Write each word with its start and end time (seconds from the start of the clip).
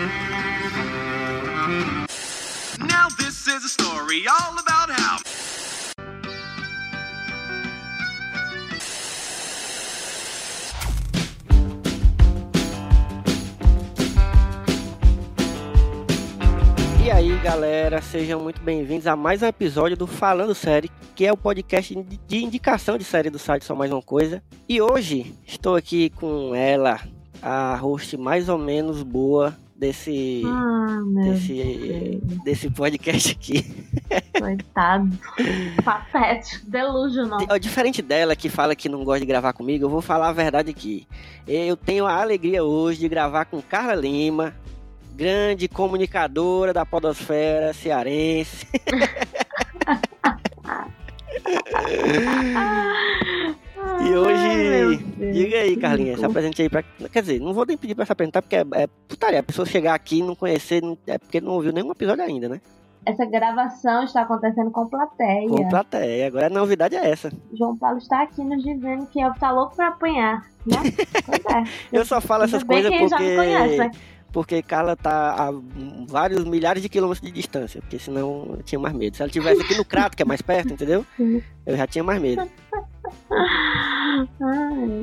Now 0.00 0.08
this 3.18 3.46
is 3.46 3.64
a 3.66 3.68
story 3.68 4.24
all 4.26 4.58
about 4.58 4.90
how. 4.90 5.18
E 17.04 17.10
aí, 17.10 17.38
galera, 17.42 18.00
sejam 18.00 18.40
muito 18.40 18.62
bem-vindos 18.62 19.06
a 19.06 19.14
mais 19.14 19.42
um 19.42 19.46
episódio 19.46 19.98
do 19.98 20.06
Falando 20.06 20.54
Série, 20.54 20.90
que 21.14 21.26
é 21.26 21.32
o 21.32 21.36
podcast 21.36 21.94
de 22.26 22.42
indicação 22.42 22.96
de 22.96 23.04
série 23.04 23.28
do 23.28 23.38
site 23.38 23.66
Só 23.66 23.74
Mais 23.74 23.92
Uma 23.92 24.00
Coisa. 24.00 24.42
E 24.66 24.80
hoje 24.80 25.34
estou 25.46 25.76
aqui 25.76 26.08
com 26.08 26.54
ela, 26.54 26.98
a 27.42 27.74
host 27.76 28.16
mais 28.16 28.48
ou 28.48 28.58
menos 28.58 29.02
boa 29.02 29.56
desse, 29.76 30.42
Ah, 30.44 31.00
desse, 31.24 32.20
desse 32.44 32.70
podcast 32.70 33.32
aqui. 33.32 33.64
Coitado. 34.38 35.18
Patético. 35.82 36.70
Delusional. 36.70 37.58
Diferente 37.58 38.02
dela 38.02 38.36
que 38.36 38.48
fala 38.50 38.76
que 38.76 38.88
não 38.88 39.04
gosta 39.04 39.20
de 39.20 39.26
gravar 39.26 39.52
comigo, 39.54 39.86
eu 39.86 39.88
vou 39.88 40.02
falar 40.02 40.28
a 40.28 40.32
verdade 40.32 40.70
aqui. 40.70 41.06
Eu 41.48 41.76
tenho 41.76 42.06
a 42.06 42.20
alegria 42.20 42.62
hoje 42.62 43.00
de 43.00 43.08
gravar 43.08 43.46
com 43.46 43.62
Carla 43.62 43.94
Lima, 43.94 44.54
grande 45.14 45.66
comunicadora 45.66 46.72
da 46.74 46.84
podosfera 46.84 47.72
cearense. 47.72 48.66
E 54.02 54.14
hoje, 54.16 54.96
diga 55.32 55.56
aí, 55.58 55.76
Carlinha, 55.76 56.16
se 56.16 56.24
apresente 56.24 56.62
aí 56.62 56.68
pra. 56.68 56.82
Quer 56.82 57.20
dizer, 57.20 57.40
não 57.40 57.52
vou 57.52 57.66
nem 57.66 57.76
pedir 57.76 57.94
pra 57.94 58.06
se 58.06 58.12
apresentar, 58.12 58.40
porque 58.42 58.56
é, 58.56 58.64
é 58.74 58.86
putaria. 59.08 59.40
A 59.40 59.42
pessoa 59.42 59.66
chegar 59.66 59.94
aqui 59.94 60.18
e 60.18 60.22
não 60.22 60.34
conhecer, 60.34 60.82
não- 60.82 60.96
é 61.06 61.18
porque 61.18 61.40
não 61.40 61.52
ouviu 61.52 61.72
nenhum 61.72 61.90
episódio 61.92 62.24
ainda, 62.24 62.48
né? 62.48 62.60
Essa 63.04 63.24
gravação 63.24 64.04
está 64.04 64.22
acontecendo 64.22 64.70
com 64.70 64.86
plateia. 64.86 65.48
Com 65.48 65.68
plateia. 65.68 66.26
Agora 66.26 66.46
a 66.46 66.50
novidade 66.50 66.94
é 66.96 67.10
essa. 67.10 67.32
João 67.52 67.76
Paulo 67.76 67.98
está 67.98 68.22
aqui 68.22 68.42
nos 68.44 68.62
dizendo 68.62 69.06
que 69.06 69.20
eu 69.20 69.32
tá 69.34 69.50
louco 69.50 69.74
pra 69.74 69.88
apanhar. 69.88 70.42
Né? 70.66 70.76
Pois 71.24 71.56
é. 71.56 71.64
Eu 71.98 72.04
só 72.04 72.20
falo 72.20 72.44
essas 72.44 72.62
coisas 72.62 72.90
que 72.90 72.96
ele 72.96 73.08
já 73.08 73.18
me 73.18 73.36
conhece, 73.36 73.76
né? 73.78 73.84
porque. 73.88 73.98
Porque 74.32 74.62
Carla 74.62 74.94
tá 74.94 75.48
a 75.48 75.50
vários 76.06 76.44
milhares 76.44 76.80
de 76.82 76.88
quilômetros 76.88 77.26
de 77.26 77.32
distância, 77.32 77.80
porque 77.80 77.98
senão 77.98 78.46
eu 78.58 78.62
tinha 78.62 78.78
mais 78.78 78.94
medo. 78.94 79.16
Se 79.16 79.22
ela 79.22 79.30
tivesse 79.32 79.60
aqui 79.60 79.76
no 79.76 79.84
Crato, 79.84 80.16
que 80.16 80.22
é 80.22 80.26
mais 80.26 80.40
perto, 80.40 80.72
entendeu? 80.72 81.04
Eu 81.66 81.76
já 81.76 81.84
tinha 81.84 82.04
mais 82.04 82.22
medo. 82.22 82.48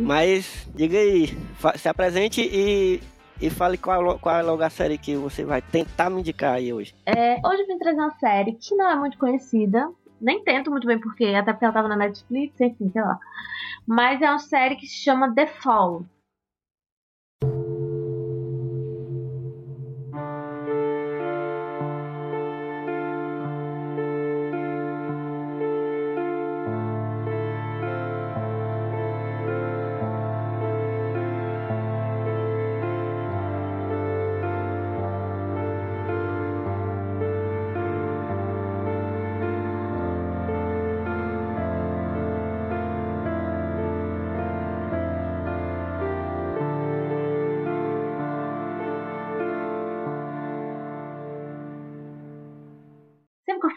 Mas 0.01 0.67
diga 0.75 0.97
aí, 0.97 1.37
se 1.75 1.89
apresente 1.89 2.41
e, 2.41 3.01
e 3.41 3.49
fale 3.49 3.77
qual, 3.77 4.11
é 4.11 4.17
qual 4.17 4.35
é 4.35 4.41
logo 4.41 4.63
a 4.63 4.69
série 4.69 4.97
que 4.97 5.15
você 5.15 5.43
vai 5.43 5.61
tentar 5.61 6.09
me 6.09 6.19
indicar 6.19 6.53
aí 6.53 6.73
hoje. 6.73 6.93
é, 7.05 7.39
hoje 7.45 7.61
eu 7.61 7.67
vim 7.67 7.77
trazer 7.77 7.99
uma 7.99 8.11
série 8.11 8.53
que 8.53 8.75
não 8.75 8.89
é 8.89 8.95
muito 8.95 9.17
conhecida. 9.17 9.89
Nem 10.19 10.43
tento 10.43 10.71
muito 10.71 10.87
bem 10.87 10.99
porque, 10.99 11.25
até 11.25 11.51
porque 11.53 11.65
ela 11.65 11.73
tava 11.73 11.87
na 11.87 11.95
Netflix, 11.95 12.59
enfim, 12.59 12.89
sei 12.91 13.01
lá. 13.01 13.19
Mas 13.85 14.19
é 14.21 14.29
uma 14.29 14.39
série 14.39 14.75
que 14.75 14.87
se 14.87 14.97
chama 15.03 15.33
The 15.33 15.45
Fall. 15.45 16.05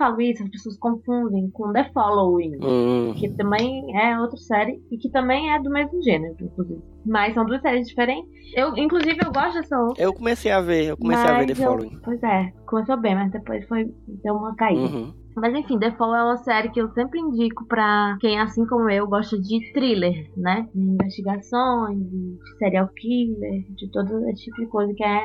Falo 0.00 0.20
isso, 0.22 0.42
as 0.42 0.48
pessoas 0.48 0.78
confundem 0.78 1.50
com 1.50 1.72
The 1.72 1.90
Following. 1.92 2.56
Hum, 2.62 3.12
que 3.14 3.28
também 3.36 3.94
é 4.00 4.18
outra 4.18 4.38
série 4.38 4.82
e 4.90 4.96
que 4.96 5.10
também 5.10 5.52
é 5.52 5.60
do 5.60 5.68
mesmo 5.70 6.02
gênero, 6.02 6.34
inclusive. 6.40 6.82
Mas 7.04 7.34
são 7.34 7.44
duas 7.44 7.60
séries 7.60 7.86
diferentes. 7.86 8.30
Eu, 8.56 8.74
inclusive, 8.76 9.18
eu 9.22 9.30
gosto 9.30 9.60
dessa 9.60 9.78
outra. 9.78 10.02
eu 10.02 10.12
comecei 10.14 10.50
a 10.50 10.60
ver, 10.62 10.86
eu 10.86 10.96
comecei 10.96 11.30
a 11.30 11.38
ver 11.38 11.46
The 11.54 11.62
eu- 11.62 11.66
Following. 11.68 11.98
Pois 12.02 12.22
é, 12.22 12.52
começou 12.66 12.96
bem, 12.96 13.14
mas 13.14 13.30
depois 13.30 13.66
foi 13.68 13.92
deu 14.24 14.34
uma 14.34 14.54
caída. 14.56 14.80
Uhum. 14.80 15.12
Mas 15.36 15.54
enfim, 15.54 15.78
The 15.78 15.92
Fall 15.92 16.14
é 16.14 16.24
uma 16.24 16.36
série 16.38 16.70
que 16.70 16.80
eu 16.80 16.88
sempre 16.92 17.20
indico 17.20 17.64
pra 17.66 18.16
quem, 18.20 18.40
assim 18.40 18.66
como 18.66 18.90
eu, 18.90 19.06
gosta 19.06 19.38
de 19.38 19.72
thriller, 19.72 20.28
né? 20.36 20.66
De 20.74 20.80
investigações, 20.80 21.98
de 21.98 22.36
serial 22.58 22.88
killer, 22.88 23.64
de 23.76 23.90
todo 23.92 24.28
esse 24.30 24.44
tipo 24.44 24.56
de 24.56 24.66
coisa 24.66 24.92
que 24.94 25.04
é 25.04 25.24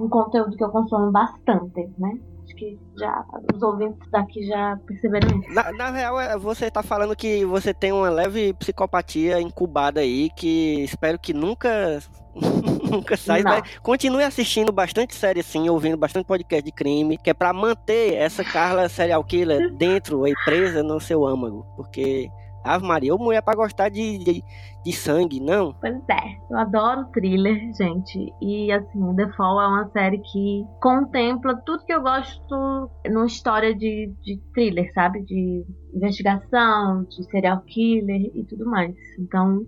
um 0.00 0.08
conteúdo 0.08 0.56
que 0.56 0.64
eu 0.64 0.70
consumo 0.70 1.10
bastante, 1.12 1.88
né? 1.98 2.18
Que 2.58 2.76
já 2.98 3.24
os 3.54 3.62
ouvintes 3.62 4.10
daqui 4.10 4.44
já 4.44 4.76
perceberam 4.84 5.38
isso. 5.38 5.54
Na, 5.54 5.70
na 5.72 5.90
real, 5.90 6.20
é, 6.20 6.36
você 6.36 6.68
tá 6.68 6.82
falando 6.82 7.14
que 7.14 7.44
você 7.44 7.72
tem 7.72 7.92
uma 7.92 8.10
leve 8.10 8.52
psicopatia 8.54 9.40
incubada 9.40 10.00
aí, 10.00 10.28
que 10.30 10.82
espero 10.82 11.18
que 11.20 11.32
nunca. 11.32 12.00
nunca 12.90 13.16
saia. 13.16 13.44
Não. 13.44 13.52
Mas 13.52 13.78
continue 13.78 14.24
assistindo 14.24 14.72
bastante 14.72 15.14
série 15.14 15.40
assim, 15.40 15.68
ouvindo 15.68 15.96
bastante 15.96 16.26
podcast 16.26 16.64
de 16.64 16.72
crime, 16.72 17.16
que 17.16 17.30
é 17.30 17.34
pra 17.34 17.52
manter 17.52 18.14
essa 18.14 18.42
Carla 18.42 18.88
serial 18.88 19.22
killer 19.22 19.72
dentro 19.74 20.26
e 20.26 20.34
presa 20.44 20.82
no 20.82 20.98
seu 20.98 21.24
âmago. 21.24 21.64
Porque, 21.76 22.28
Ave 22.68 22.86
Maria, 22.86 23.12
ou 23.12 23.18
mulher 23.18 23.42
pra 23.42 23.54
gostar 23.54 23.88
de, 23.88 24.18
de, 24.18 24.42
de 24.84 24.92
sangue, 24.92 25.40
não. 25.40 25.74
Pois 25.80 25.96
é, 26.10 26.36
eu 26.50 26.58
adoro 26.58 27.06
thriller, 27.12 27.58
gente. 27.76 28.32
E 28.40 28.70
assim, 28.72 29.16
The 29.16 29.30
Fall 29.36 29.60
é 29.60 29.66
uma 29.68 29.90
série 29.90 30.18
que 30.18 30.64
contempla 30.80 31.56
tudo 31.64 31.84
que 31.84 31.92
eu 31.92 32.02
gosto 32.02 32.90
numa 33.10 33.26
história 33.26 33.74
de, 33.74 34.12
de 34.22 34.40
thriller, 34.54 34.92
sabe? 34.92 35.22
De 35.24 35.64
investigação, 35.94 37.04
de 37.04 37.24
serial 37.30 37.60
killer 37.62 38.30
e 38.34 38.44
tudo 38.44 38.66
mais. 38.66 38.94
Então, 39.18 39.62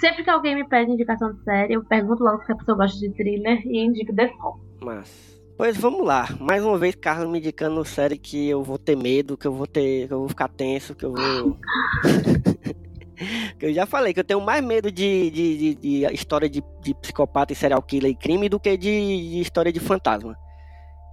sempre 0.00 0.24
que 0.24 0.30
alguém 0.30 0.54
me 0.54 0.68
pede 0.68 0.92
indicação 0.92 1.32
de 1.32 1.42
série, 1.42 1.74
eu 1.74 1.84
pergunto 1.84 2.22
logo 2.22 2.42
se 2.44 2.52
a 2.52 2.56
pessoa 2.56 2.76
gosta 2.76 2.98
de 2.98 3.10
thriller 3.14 3.60
e 3.66 3.84
indico 3.84 4.14
The 4.14 4.28
Fall. 4.36 4.60
Mas. 4.82 5.31
Pois 5.62 5.76
vamos 5.76 6.04
lá. 6.04 6.28
Mais 6.40 6.64
uma 6.64 6.76
vez, 6.76 6.96
Carla 6.96 7.24
me 7.24 7.38
indicando 7.38 7.84
série 7.84 8.18
que 8.18 8.48
eu 8.48 8.64
vou 8.64 8.76
ter 8.76 8.96
medo, 8.96 9.36
que 9.36 9.46
eu 9.46 9.54
vou 9.54 9.64
ter. 9.64 10.08
que 10.08 10.12
eu 10.12 10.18
vou 10.18 10.28
ficar 10.28 10.48
tenso, 10.48 10.92
que 10.92 11.04
eu 11.04 11.14
vou. 11.14 11.56
eu 13.62 13.72
já 13.72 13.86
falei 13.86 14.12
que 14.12 14.18
eu 14.18 14.24
tenho 14.24 14.40
mais 14.40 14.60
medo 14.60 14.90
de, 14.90 15.30
de, 15.30 15.56
de- 15.56 15.74
de 15.76 16.14
história 16.14 16.48
de, 16.50 16.64
de 16.80 16.92
psicopata 16.94 17.52
e 17.52 17.54
serial 17.54 17.80
killer 17.80 18.10
e 18.10 18.16
crime 18.16 18.48
do 18.48 18.58
que 18.58 18.76
de, 18.76 18.90
história 19.40 19.72
de 19.72 19.78
fantasma. 19.78 20.36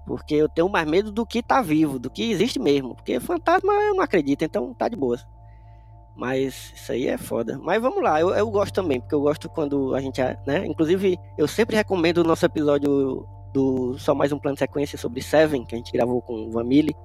Porque 0.08 0.34
eu 0.34 0.50
tenho 0.50 0.68
mais 0.68 0.90
medo 0.90 1.12
do 1.12 1.28
que 1.28 1.44
tá 1.44 1.62
vivo, 1.62 2.00
do 2.00 2.10
que 2.10 2.32
existe 2.32 2.58
mesmo. 2.58 2.96
Porque 2.96 3.20
fantasma 3.20 3.72
eu 3.72 3.94
não 3.94 4.02
acredito, 4.02 4.44
então 4.44 4.74
tá 4.74 4.88
de 4.88 4.96
boas. 4.96 5.24
Mas 6.18 6.74
isso 6.76 6.92
aí 6.92 7.08
é 7.08 7.20
foda. 7.20 7.60
Mas 7.62 7.80
vamos 7.80 8.02
lá, 8.02 8.20
eu, 8.20 8.32
eu 8.32 8.50
gosto 8.50 8.74
também, 8.74 9.00
porque 9.00 9.14
eu 9.14 9.22
gosto 9.22 9.48
quando 9.48 9.94
a 9.94 10.02
gente, 10.02 10.20
né? 10.48 10.66
Inclusive, 10.66 11.20
eu 11.38 11.48
sempre 11.48 11.76
recomendo 11.76 12.18
o 12.18 12.24
nosso 12.24 12.48
episódio 12.48 13.28
do 13.54 13.98
Só 13.98 14.14
Mais 14.14 14.32
Um 14.32 14.40
Plano 14.40 14.56
de 14.56 14.60
Sequência 14.60 14.98
sobre 14.98 15.22
Seven, 15.22 15.66
que 15.66 15.76
a 15.76 15.78
gente 15.78 15.92
gravou 15.92 16.22
com 16.22 16.34
o 16.34 16.52
Vanille. 16.52 16.96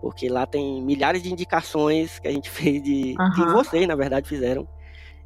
Porque 0.00 0.28
lá 0.28 0.46
tem 0.46 0.82
milhares 0.82 1.22
de 1.22 1.32
indicações 1.32 2.18
que 2.18 2.28
a 2.28 2.32
gente 2.32 2.48
fez 2.50 2.82
de. 2.82 3.14
que 3.34 3.42
Aham. 3.42 3.52
vocês, 3.52 3.86
na 3.86 3.94
verdade, 3.94 4.28
fizeram. 4.28 4.66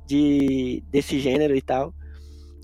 De, 0.05 0.83
desse 0.91 1.21
gênero 1.21 1.55
e 1.57 1.63
tal. 1.63 1.95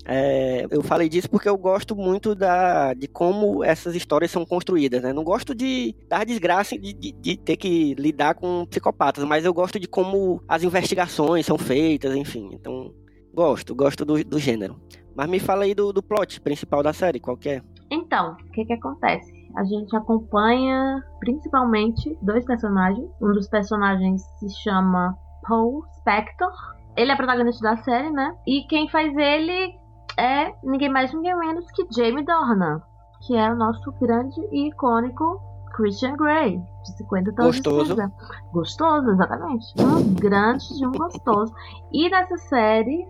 É, 0.05 0.65
eu 0.71 0.81
falei 0.81 1.07
disso 1.07 1.29
porque 1.29 1.47
eu 1.47 1.57
gosto 1.57 1.95
muito 1.95 2.33
da, 2.33 2.93
de 2.93 3.07
como 3.07 3.63
essas 3.63 3.95
histórias 3.95 4.31
são 4.31 4.45
construídas, 4.45 5.03
né? 5.03 5.13
Não 5.13 5.23
gosto 5.23 5.53
de 5.53 5.95
dar 6.07 6.25
desgraça 6.25 6.77
de, 6.77 6.93
de, 6.93 7.11
de 7.11 7.37
ter 7.37 7.57
que 7.57 7.93
lidar 7.93 8.33
com 8.33 8.65
psicopatas, 8.65 9.23
mas 9.23 9.45
eu 9.45 9.53
gosto 9.53 9.79
de 9.79 9.87
como 9.87 10.41
as 10.47 10.63
investigações 10.63 11.45
são 11.45 11.57
feitas, 11.57 12.15
enfim. 12.15 12.49
Então, 12.53 12.93
gosto, 13.33 13.75
gosto 13.75 14.03
do, 14.03 14.23
do 14.23 14.39
gênero. 14.39 14.81
Mas 15.15 15.29
me 15.29 15.39
fala 15.39 15.65
aí 15.65 15.75
do, 15.75 15.93
do 15.93 16.01
plot 16.01 16.41
principal 16.41 16.81
da 16.81 16.91
série, 16.91 17.19
qual 17.19 17.37
que 17.37 17.49
é? 17.49 17.61
Então, 17.91 18.33
o 18.33 18.51
que 18.51 18.65
que 18.65 18.73
acontece? 18.73 19.31
A 19.55 19.63
gente 19.63 19.95
acompanha 19.95 21.03
principalmente 21.19 22.17
dois 22.21 22.45
personagens. 22.45 23.09
Um 23.21 23.33
dos 23.33 23.47
personagens 23.47 24.21
se 24.39 24.49
chama 24.61 25.17
Paul 25.47 25.83
Spector. 25.99 26.51
Ele 26.95 27.11
é 27.11 27.15
protagonista 27.15 27.61
da 27.61 27.77
série, 27.77 28.11
né? 28.11 28.35
E 28.45 28.63
quem 28.67 28.87
faz 28.89 29.15
ele 29.17 29.75
é 30.17 30.53
ninguém 30.63 30.89
mais, 30.89 31.13
ninguém 31.13 31.37
menos 31.37 31.65
que 31.71 31.87
Jamie 31.91 32.25
Dornan, 32.25 32.81
que 33.25 33.35
é 33.35 33.51
o 33.51 33.55
nosso 33.55 33.91
grande 33.93 34.39
e 34.51 34.67
icônico 34.67 35.41
Christian 35.75 36.15
Grey, 36.17 36.57
de 36.83 36.97
50 36.97 37.33
tons 37.33 37.55
de 37.55 37.61
Gostoso. 37.61 37.85
cinza. 37.91 38.11
Gostoso, 38.51 39.09
exatamente. 39.11 39.65
Um 39.79 40.13
grande 40.15 40.77
de 40.77 40.85
um 40.85 40.91
gostoso. 40.91 41.53
E 41.91 42.09
nessa 42.09 42.37
série, 42.37 43.07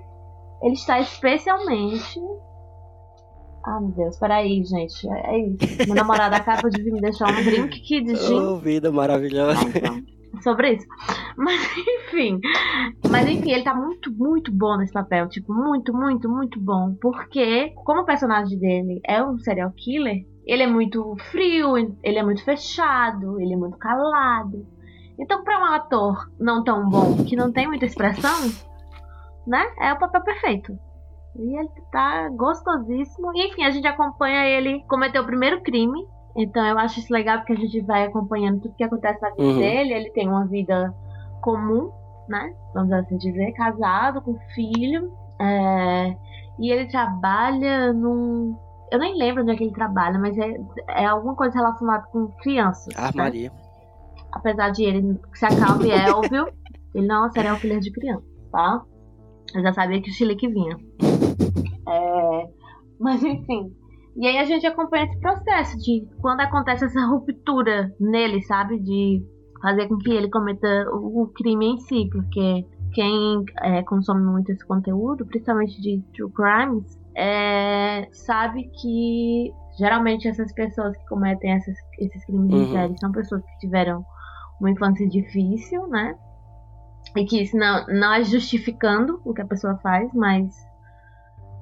ele 0.61 0.73
está 0.73 0.99
especialmente 0.99 2.21
Ah, 3.63 3.79
meu 3.79 3.91
Deus, 3.91 4.17
peraí, 4.17 4.63
gente. 4.63 5.07
É 5.07 5.35
é 5.35 5.47
isso. 5.47 5.88
Meu 5.88 5.95
namorado 5.95 6.35
acaba 6.35 6.69
de 6.69 6.81
vir 6.81 6.94
me 6.94 7.01
deixar 7.01 7.29
um 7.29 7.44
drink 7.44 7.79
que 7.81 8.01
de 8.01 8.15
gin. 8.15 8.35
Oh, 8.35 8.57
vida 8.57 8.91
maravilhosa. 8.91 9.59
Então, 9.67 10.01
sobre 10.41 10.73
isso. 10.73 10.88
Mas 11.38 11.59
enfim. 11.77 12.39
Mas 13.09 13.27
enfim, 13.27 13.51
ele 13.51 13.63
tá 13.63 13.73
muito, 13.73 14.11
muito 14.11 14.51
bom 14.51 14.77
nesse 14.77 14.94
papel. 14.94 15.27
Tipo, 15.27 15.53
muito, 15.53 15.94
muito, 15.94 16.29
muito 16.29 16.59
bom. 16.59 16.95
Porque, 17.01 17.73
como 17.83 18.01
o 18.01 18.06
personagem 18.06 18.57
dele 18.57 19.01
é 19.06 19.23
um 19.23 19.38
serial 19.39 19.71
killer, 19.71 20.25
ele 20.45 20.63
é 20.63 20.67
muito 20.67 21.15
frio, 21.31 21.77
ele 21.77 22.17
é 22.17 22.23
muito 22.23 22.44
fechado, 22.44 23.39
ele 23.39 23.53
é 23.53 23.57
muito 23.57 23.77
calado. 23.77 24.65
Então, 25.19 25.44
pra 25.44 25.59
um 25.59 25.65
ator 25.65 26.31
não 26.39 26.63
tão 26.63 26.88
bom, 26.89 27.23
que 27.25 27.35
não 27.35 27.51
tem 27.51 27.67
muita 27.67 27.85
expressão, 27.85 28.50
né? 29.45 29.65
É 29.79 29.91
o 29.91 30.00
papel 30.00 30.23
perfeito. 30.23 30.79
E 31.35 31.57
ele 31.57 31.69
tá 31.91 32.27
gostosíssimo. 32.29 33.31
E, 33.35 33.47
enfim, 33.47 33.63
a 33.63 33.69
gente 33.71 33.87
acompanha 33.87 34.45
ele 34.45 34.83
cometer 34.87 35.19
o 35.19 35.25
primeiro 35.25 35.61
crime. 35.61 36.05
Então 36.35 36.65
eu 36.65 36.77
acho 36.79 36.99
isso 36.99 37.11
legal 37.13 37.37
porque 37.39 37.53
a 37.53 37.57
gente 37.57 37.81
vai 37.81 38.05
acompanhando 38.05 38.61
tudo 38.61 38.75
que 38.75 38.83
acontece 38.83 39.21
na 39.21 39.29
vida 39.31 39.43
Uhum. 39.43 39.57
dele. 39.59 39.93
Ele 39.93 40.09
tem 40.11 40.27
uma 40.27 40.45
vida 40.45 40.93
comum, 41.41 41.91
né? 42.27 42.53
Vamos 42.73 42.91
assim 42.93 43.17
dizer, 43.17 43.51
casado, 43.53 44.21
com 44.21 44.37
filho. 44.53 45.11
É, 45.39 46.15
E 46.59 46.71
ele 46.71 46.87
trabalha 46.87 47.93
num. 47.93 48.57
Eu 48.91 48.99
nem 48.99 49.15
lembro 49.17 49.43
onde 49.43 49.51
é 49.51 49.55
que 49.55 49.63
ele 49.63 49.71
trabalha, 49.73 50.19
mas 50.19 50.37
é, 50.37 50.53
é 50.89 51.05
alguma 51.05 51.35
coisa 51.35 51.55
relacionada 51.55 52.05
com 52.11 52.27
crianças. 52.41 52.87
né? 52.95 53.01
Armaria. 53.03 53.51
apesar 54.31 54.69
de 54.71 54.83
ele 54.83 55.19
se 55.33 55.45
acalme 55.45 55.89
é 55.91 56.11
óbvio, 56.11 56.47
ele 56.93 57.07
não 57.07 57.23
é 57.23 57.27
um 57.27 57.31
serial 57.31 57.57
killer 57.57 57.79
de 57.79 57.91
criança, 57.91 58.25
tá? 58.51 58.81
Eu 59.55 59.61
já 59.63 59.73
sabia 59.73 60.01
que 60.01 60.09
o 60.09 60.13
Chile 60.13 60.35
que 60.35 60.47
vinha. 60.47 60.75
É, 61.89 62.50
mas 63.00 63.24
enfim. 63.24 63.74
E 64.15 64.27
aí 64.27 64.38
a 64.38 64.45
gente 64.45 64.65
acompanha 64.65 65.06
esse 65.06 65.19
processo 65.19 65.77
de 65.77 66.07
quando 66.21 66.41
acontece 66.41 66.86
essa 66.86 67.06
ruptura 67.06 67.94
nele, 68.00 68.41
sabe? 68.44 68.80
De 68.80 69.24
fazer 69.62 69.88
com 69.88 69.97
que 69.97 70.12
ele 70.12 70.30
cometa 70.30 70.86
o, 70.91 71.27
crime 71.27 71.65
em 71.74 71.77
si, 71.80 72.09
porque 72.12 72.65
quem 72.94 73.44
é, 73.62 73.83
consome 73.83 74.21
muito 74.24 74.51
esse 74.51 74.65
conteúdo, 74.65 75.25
principalmente 75.25 75.80
de 75.81 76.01
true 76.13 76.31
crimes, 76.31 76.97
é, 77.15 78.07
sabe 78.12 78.69
que 78.81 79.51
geralmente 79.77 80.27
essas 80.27 80.51
pessoas 80.53 80.97
que 80.97 81.06
cometem 81.07 81.51
essas- 81.53 81.77
esses 82.00 82.25
crimes 82.25 82.51
Uhum. 82.51 82.63
em 82.63 82.71
série 82.71 82.97
são 83.00 83.12
pessoas 83.12 83.41
que 83.44 83.59
tiveram 83.59 84.03
uma 84.59 84.71
infância 84.71 85.07
difícil, 85.07 85.88
né? 85.88 86.15
E 87.15 87.25
que 87.25 87.41
isso 87.41 87.56
não, 87.57 87.86
não 87.88 88.13
é 88.13 88.24
justificando 88.24 89.21
o 89.24 89.33
que 89.33 89.41
a 89.41 89.45
pessoa 89.47 89.77
faz, 89.77 90.12
mas 90.13 90.53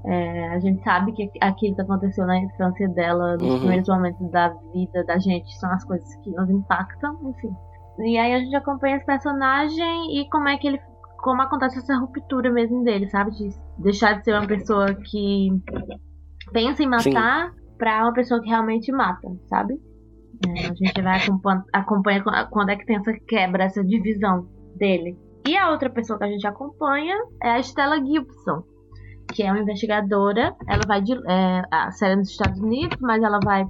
é, 0.05 0.49
a 0.49 0.59
gente 0.59 0.83
sabe 0.83 1.11
que 1.11 1.29
aquilo 1.41 1.75
que 1.75 1.81
aconteceu 1.81 2.25
na 2.25 2.37
infância 2.37 2.87
dela, 2.89 3.33
nos 3.37 3.43
Uhum. 3.51 3.59
primeiros 3.59 3.87
momentos 3.87 4.31
da 4.31 4.49
vida 4.73 5.03
da 5.05 5.17
gente, 5.17 5.51
são 5.59 5.71
as 5.71 5.83
coisas 5.83 6.15
que 6.23 6.31
nos 6.31 6.49
impactam, 6.49 7.17
enfim. 7.29 7.53
E 7.99 8.17
aí 8.17 8.33
a 8.33 8.39
gente 8.39 8.55
acompanha 8.55 8.97
esse 8.97 9.05
personagem 9.05 10.19
e 10.19 10.29
como 10.29 10.47
é 10.47 10.57
que 10.57 10.67
ele. 10.67 10.79
Como 11.23 11.41
acontece 11.41 11.79
essa 11.79 11.97
ruptura 11.97 12.51
mesmo 12.51 12.83
dele, 12.83 13.09
sabe? 13.09 13.31
De 13.31 13.49
deixar 13.79 14.13
de 14.19 14.23
ser 14.23 14.33
uma 14.33 14.45
pessoa 14.47 14.93
que 14.93 15.49
pensa 16.53 16.83
em 16.83 16.99
Sim. 16.99 17.11
matar 17.13 17.51
pra 17.77 18.03
uma 18.03 18.13
pessoa 18.13 18.39
que 18.41 18.47
realmente 18.49 18.91
mata, 18.91 19.27
sabe? 19.49 19.73
É, 20.47 20.67
a 20.67 20.73
gente 20.75 21.01
vai 21.01 21.17
acompanhando 21.17 21.65
acompanha 21.73 22.23
quando 22.51 22.69
é 22.69 22.75
que 22.75 22.85
tem 22.85 22.97
essa 22.97 23.11
quebra, 23.27 23.63
essa 23.63 23.83
divisão 23.83 24.47
dele. 24.75 25.17
E 25.47 25.57
a 25.57 25.71
outra 25.71 25.89
pessoa 25.89 26.19
que 26.19 26.25
a 26.25 26.29
gente 26.29 26.45
acompanha 26.45 27.15
é 27.41 27.51
a 27.53 27.63
Stella 27.63 27.97
Gibson, 27.97 28.63
que 29.33 29.43
é 29.43 29.51
uma 29.51 29.61
investigadora. 29.61 30.55
Ela 30.67 30.85
vai 30.85 31.01
de. 31.01 31.13
É, 31.29 31.63
a 31.71 31.91
série 31.91 32.13
é 32.13 32.15
nos 32.17 32.29
Estados 32.29 32.59
Unidos, 32.59 32.97
mas 33.01 33.21
ela 33.23 33.39
vai 33.39 33.65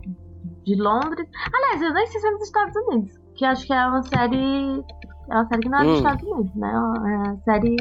de 0.65 0.75
Londres. 0.75 1.27
Aliás, 1.53 1.81
eu 1.81 1.93
nem 1.93 2.07
sei 2.07 2.19
se 2.21 2.27
é 2.27 2.31
nos 2.31 2.43
Estados 2.43 2.75
Unidos, 2.75 3.11
que 3.35 3.45
acho 3.45 3.65
que 3.65 3.73
é 3.73 3.85
uma 3.87 4.03
série. 4.03 4.83
É 5.29 5.33
uma 5.33 5.45
série 5.47 5.61
que 5.61 5.69
não 5.69 5.79
é 5.79 5.83
dos 5.83 5.93
Hum. 5.93 5.97
Estados 5.97 6.23
Unidos, 6.23 6.55
né? 6.55 6.71
É 6.73 6.77
uma 6.79 7.37
série 7.43 7.75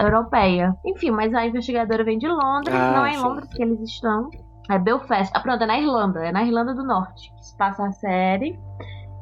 europeia. 0.00 0.76
Enfim, 0.84 1.10
mas 1.10 1.34
a 1.34 1.46
investigadora 1.46 2.04
vem 2.04 2.18
de 2.18 2.28
Londres, 2.28 2.74
Ah, 2.74 2.92
não 2.92 3.06
é 3.06 3.10
em 3.10 3.14
sim. 3.16 3.22
Londres 3.22 3.48
que 3.54 3.62
eles 3.62 3.80
estão. 3.80 4.28
É 4.70 4.78
Belfast. 4.78 5.32
Ah, 5.34 5.40
pronto, 5.40 5.62
é 5.64 5.66
na 5.66 5.78
Irlanda. 5.78 6.24
É 6.24 6.30
na 6.32 6.42
Irlanda 6.44 6.74
do 6.74 6.84
Norte 6.84 7.32
que 7.34 7.44
se 7.46 7.56
passa 7.56 7.84
a 7.86 7.92
série. 7.92 8.58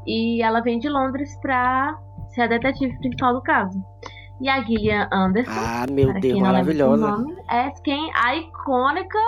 E 0.07 0.43
ela 0.43 0.61
vem 0.61 0.79
de 0.79 0.89
Londres 0.89 1.35
pra 1.41 1.97
ser 2.35 2.43
a 2.43 2.47
detetive 2.47 2.99
principal 2.99 3.35
do 3.35 3.43
caso. 3.43 3.83
E 4.41 4.49
a 4.49 4.63
Gillian 4.63 5.09
Anderson, 5.13 5.53
Ah, 5.53 5.87
meu 5.91 6.13
Deus, 6.21 6.41
maravilhosa. 6.41 7.09
nome, 7.11 7.35
é 7.51 7.71
quem 7.85 8.11
a 8.15 8.37
icônica 8.37 9.19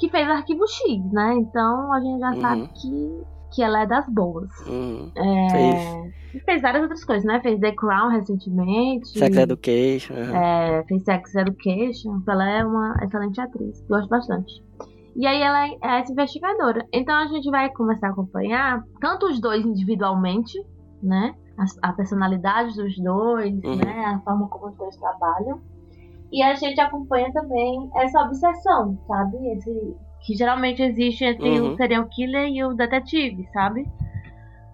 que 0.00 0.08
fez 0.08 0.28
Arquivo 0.28 0.66
X, 0.66 1.12
né? 1.12 1.34
Então 1.38 1.92
a 1.92 2.00
gente 2.00 2.18
já 2.18 2.30
Uhum. 2.32 2.40
sabe 2.40 2.68
que, 2.74 3.22
que 3.54 3.62
ela 3.62 3.82
é 3.82 3.86
das 3.86 4.06
boas. 4.08 4.50
Hum, 4.68 5.10
É, 5.16 5.50
Fez. 5.50 6.16
E 6.34 6.40
fez 6.40 6.60
várias 6.60 6.82
outras 6.82 7.04
coisas, 7.04 7.24
né? 7.24 7.40
Fez 7.40 7.58
The 7.60 7.72
Crown 7.72 8.08
recentemente. 8.10 9.08
Sex 9.18 9.36
Education. 9.36 10.14
aham. 10.14 10.36
É, 10.36 10.84
fez 10.88 11.02
Sex 11.04 11.34
Education. 11.34 12.20
Ela 12.28 12.50
é 12.50 12.64
uma 12.64 12.94
excelente 13.02 13.40
atriz. 13.40 13.82
Gosto 13.88 14.08
bastante. 14.08 14.52
E 15.14 15.26
aí 15.26 15.40
ela 15.40 15.66
é 15.66 16.00
essa 16.00 16.12
investigadora. 16.12 16.84
Então 16.92 17.14
a 17.14 17.26
gente 17.28 17.48
vai 17.50 17.70
começar 17.70 18.08
a 18.08 18.10
acompanhar 18.10 18.82
tanto 19.00 19.26
os 19.26 19.40
dois 19.40 19.64
individualmente, 19.64 20.52
né? 21.02 21.32
A, 21.58 21.88
a 21.88 21.92
personalidade 21.92 22.74
dos 22.76 22.96
dois, 22.98 23.52
Uhum. 23.64 23.76
né? 23.76 24.04
A 24.06 24.20
forma 24.20 24.46
como 24.48 24.68
os 24.68 24.76
dois 24.76 24.96
trabalham. 24.96 25.60
E 26.32 26.42
a 26.42 26.54
gente 26.54 26.80
acompanha 26.80 27.32
também 27.32 27.88
essa 27.96 28.20
obsessão, 28.22 28.98
sabe? 29.06 29.36
Esse, 29.52 29.96
que 30.22 30.34
geralmente 30.34 30.82
existe 30.82 31.24
entre 31.24 31.60
Uhum. 31.60 31.72
o 31.72 31.76
serial 31.76 32.04
killer 32.06 32.48
e 32.48 32.64
o 32.64 32.74
detetive, 32.74 33.48
sabe? 33.52 33.86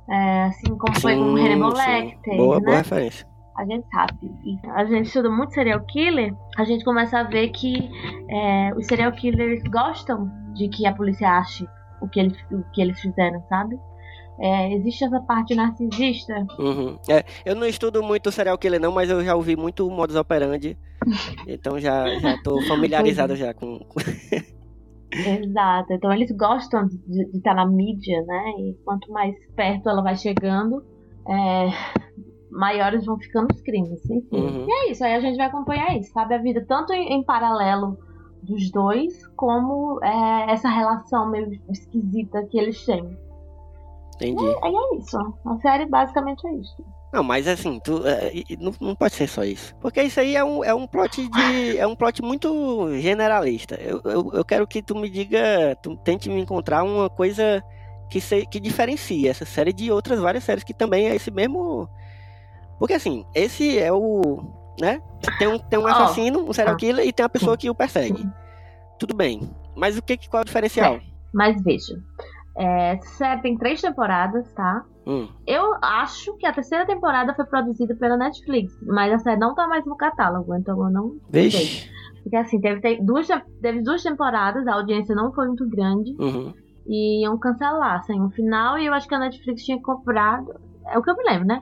É, 0.08 0.44
assim 0.44 0.76
como 0.76 0.99
foi 1.00 1.14
com 1.17 1.32
o 1.32 1.37
Sim, 1.37 1.44
Hannibal 1.46 1.76
sim. 1.76 1.82
Lecter, 1.87 2.37
Boa, 2.37 2.56
né? 2.58 2.64
boa 2.64 2.76
referência. 2.79 3.26
a 3.56 3.64
gente 3.64 3.87
sabe. 3.90 4.32
E 4.44 4.58
a 4.70 4.85
gente 4.85 5.06
estuda 5.06 5.31
muito 5.31 5.52
serial 5.55 5.81
killer, 5.81 6.35
a 6.58 6.64
gente 6.64 6.85
começa 6.85 7.19
a 7.20 7.23
ver 7.23 7.49
que 7.50 7.90
é, 8.28 8.75
os 8.75 8.87
serial 8.87 9.12
killers 9.12 9.62
gostam 9.70 10.31
de 10.55 10.69
que 10.69 10.87
a 10.87 10.93
polícia 10.94 11.28
ache 11.38 11.67
o 12.00 12.08
que 12.08 12.19
eles, 12.19 12.37
o 12.50 12.62
que 12.73 12.82
eles 12.82 12.99
fizeram, 13.00 13.40
sabe? 13.49 13.78
É, 14.38 14.75
existe 14.75 15.05
essa 15.05 15.20
parte 15.20 15.55
narcisista. 15.55 16.34
Uhum. 16.58 16.99
É, 17.08 17.25
eu 17.44 17.55
não 17.55 17.67
estudo 17.67 18.02
muito 18.02 18.32
serial 18.32 18.58
killer 18.58 18.81
não, 18.81 18.93
mas 18.93 19.11
eu 19.11 19.25
já 19.25 19.34
ouvi 19.34 19.56
muito 19.56 19.88
modus 19.90 20.17
operandi. 20.17 20.76
Então 21.49 21.80
já, 21.80 22.06
já 22.21 22.40
tô 22.42 22.61
familiarizado 22.62 23.35
já 23.35 23.52
com. 23.52 23.80
Exato. 25.12 25.92
Então 25.92 26.12
eles 26.12 26.30
gostam 26.30 26.87
de 26.87 26.97
de 26.97 27.37
estar 27.37 27.54
na 27.54 27.66
mídia, 27.66 28.23
né? 28.23 28.52
E 28.59 28.76
quanto 28.85 29.11
mais 29.11 29.35
perto 29.54 29.88
ela 29.88 30.00
vai 30.00 30.16
chegando, 30.16 30.85
é, 31.28 31.68
maiores 32.50 33.04
vão 33.04 33.18
ficando 33.18 33.52
os 33.52 33.61
crimes. 33.62 34.04
Enfim. 34.09 34.28
Uhum. 34.33 34.66
E 34.68 34.73
é 34.73 34.90
isso, 34.92 35.04
aí 35.04 35.14
a 35.14 35.21
gente 35.21 35.37
vai 35.37 35.47
acompanhar 35.47 35.97
isso, 35.99 36.12
sabe? 36.12 36.35
A 36.35 36.38
vida 36.38 36.64
tanto 36.66 36.92
em, 36.92 37.14
em 37.14 37.25
paralelo 37.25 37.99
dos 38.42 38.71
dois, 38.71 39.26
como 39.37 39.99
é, 40.02 40.52
essa 40.52 40.68
relação 40.68 41.30
meio 41.30 41.50
esquisita 41.71 42.45
que 42.47 42.59
eles 42.59 42.85
têm. 42.85 43.16
Entendi. 44.26 44.57
Aí 44.62 44.73
é 44.75 44.97
isso. 44.99 45.19
A 45.47 45.57
série 45.61 45.87
basicamente 45.87 46.47
é 46.47 46.55
isso. 46.55 46.85
Não, 47.12 47.23
mas 47.23 47.47
assim, 47.47 47.79
tu, 47.85 48.07
é, 48.07 48.31
e- 48.35 48.45
e 48.50 48.57
não, 48.57 48.73
não 48.81 48.95
pode 48.95 49.14
ser 49.14 49.29
só 49.29 49.45
isso. 49.45 49.75
Porque 49.81 50.02
isso 50.02 50.19
aí 50.19 50.35
é 50.35 50.43
um, 50.43 50.64
é 50.64 50.75
um 50.75 50.87
plot 50.87 51.29
de. 51.29 51.76
É 51.79 51.87
um 51.87 51.95
plot 51.95 52.23
muito 52.23 52.88
generalista. 53.00 53.75
Eu, 53.81 54.00
eu, 54.05 54.31
eu 54.33 54.45
quero 54.45 54.67
que 54.67 54.83
tu 54.83 54.95
me 54.97 55.11
diga. 55.11 55.76
Tu 55.83 55.95
tente 55.99 56.29
me 56.31 56.41
encontrar 56.41 56.83
uma 56.85 57.11
coisa 57.11 57.62
que, 58.11 58.21
se, 58.21 58.47
que 58.47 58.59
diferencie 58.59 59.29
essa 59.29 59.45
série 59.45 59.73
de 59.73 59.91
outras 59.93 60.21
várias 60.21 60.45
séries 60.45 60.64
que 60.64 60.73
também 60.75 61.09
é 61.09 61.14
esse 61.14 61.31
mesmo. 61.31 61.88
Porque 62.79 62.95
assim, 62.95 63.25
esse 63.35 63.79
é 63.79 63.93
o. 63.93 64.43
né? 64.81 65.00
Tem 65.38 65.49
um, 65.49 65.59
tem 65.59 65.79
um 65.79 65.87
assassino, 65.87 66.49
um 66.49 66.52
serial 66.52 66.75
Ah. 66.75 66.79
killer 66.79 67.07
e 67.07 67.12
tem 67.12 67.23
uma 67.25 67.29
pessoa 67.29 67.57
que 67.57 67.69
o 67.69 67.75
persegue. 67.75 68.26
Tudo 68.99 69.14
bem. 69.14 69.50
Mas 69.76 69.99
o 69.99 70.02
que, 70.02 70.17
qual 70.29 70.41
é 70.41 70.43
o 70.43 70.47
diferencial? 70.47 70.99
Mas 71.35 71.62
veja, 71.62 71.95
é, 72.56 72.94
essa 72.94 73.09
série 73.16 73.40
tem 73.42 73.56
três 73.59 73.80
temporadas, 73.80 74.50
tá? 74.52 74.85
Hum, 75.06 75.26
Eu 75.47 75.75
acho 75.82 76.37
que 76.37 76.47
a 76.47 76.52
terceira 76.52 76.87
temporada 76.87 77.35
foi 77.35 77.44
produzida 77.44 77.94
pela 77.97 78.16
Netflix, 78.16 78.73
mas 78.87 79.12
a 79.12 79.18
série 79.18 79.40
não 79.40 79.54
tá 79.54 79.66
mais 79.66 79.85
no 79.85 79.97
catálogo, 79.97 80.54
então 80.54 80.78
eu 80.85 80.90
não 80.90 81.16
vixe. 81.30 81.90
Porque 82.23 82.37
assim, 82.37 82.61
teve, 82.61 82.80
teve 82.80 83.02
duas, 83.02 83.26
teve 83.61 83.82
duas 83.82 84.02
temporadas, 84.02 84.66
a 84.68 84.75
audiência 84.75 85.14
não 85.14 85.32
foi 85.32 85.47
muito 85.49 85.68
grande. 85.68 86.14
Uhum. 86.21 86.54
e 86.87 87.23
iam 87.25 87.38
cancelar 87.38 88.02
sem 88.04 88.21
um 88.21 88.30
final 88.30 88.78
e 88.78 88.87
eu 88.87 88.92
acho 88.94 89.09
que 89.09 89.14
a 89.14 89.18
Netflix 89.18 89.64
tinha 89.64 89.80
comprado. 89.82 90.52
É 90.87 90.99
o 90.99 91.02
que 91.02 91.11
eu 91.11 91.16
me 91.16 91.25
lembro, 91.25 91.47
né? 91.47 91.61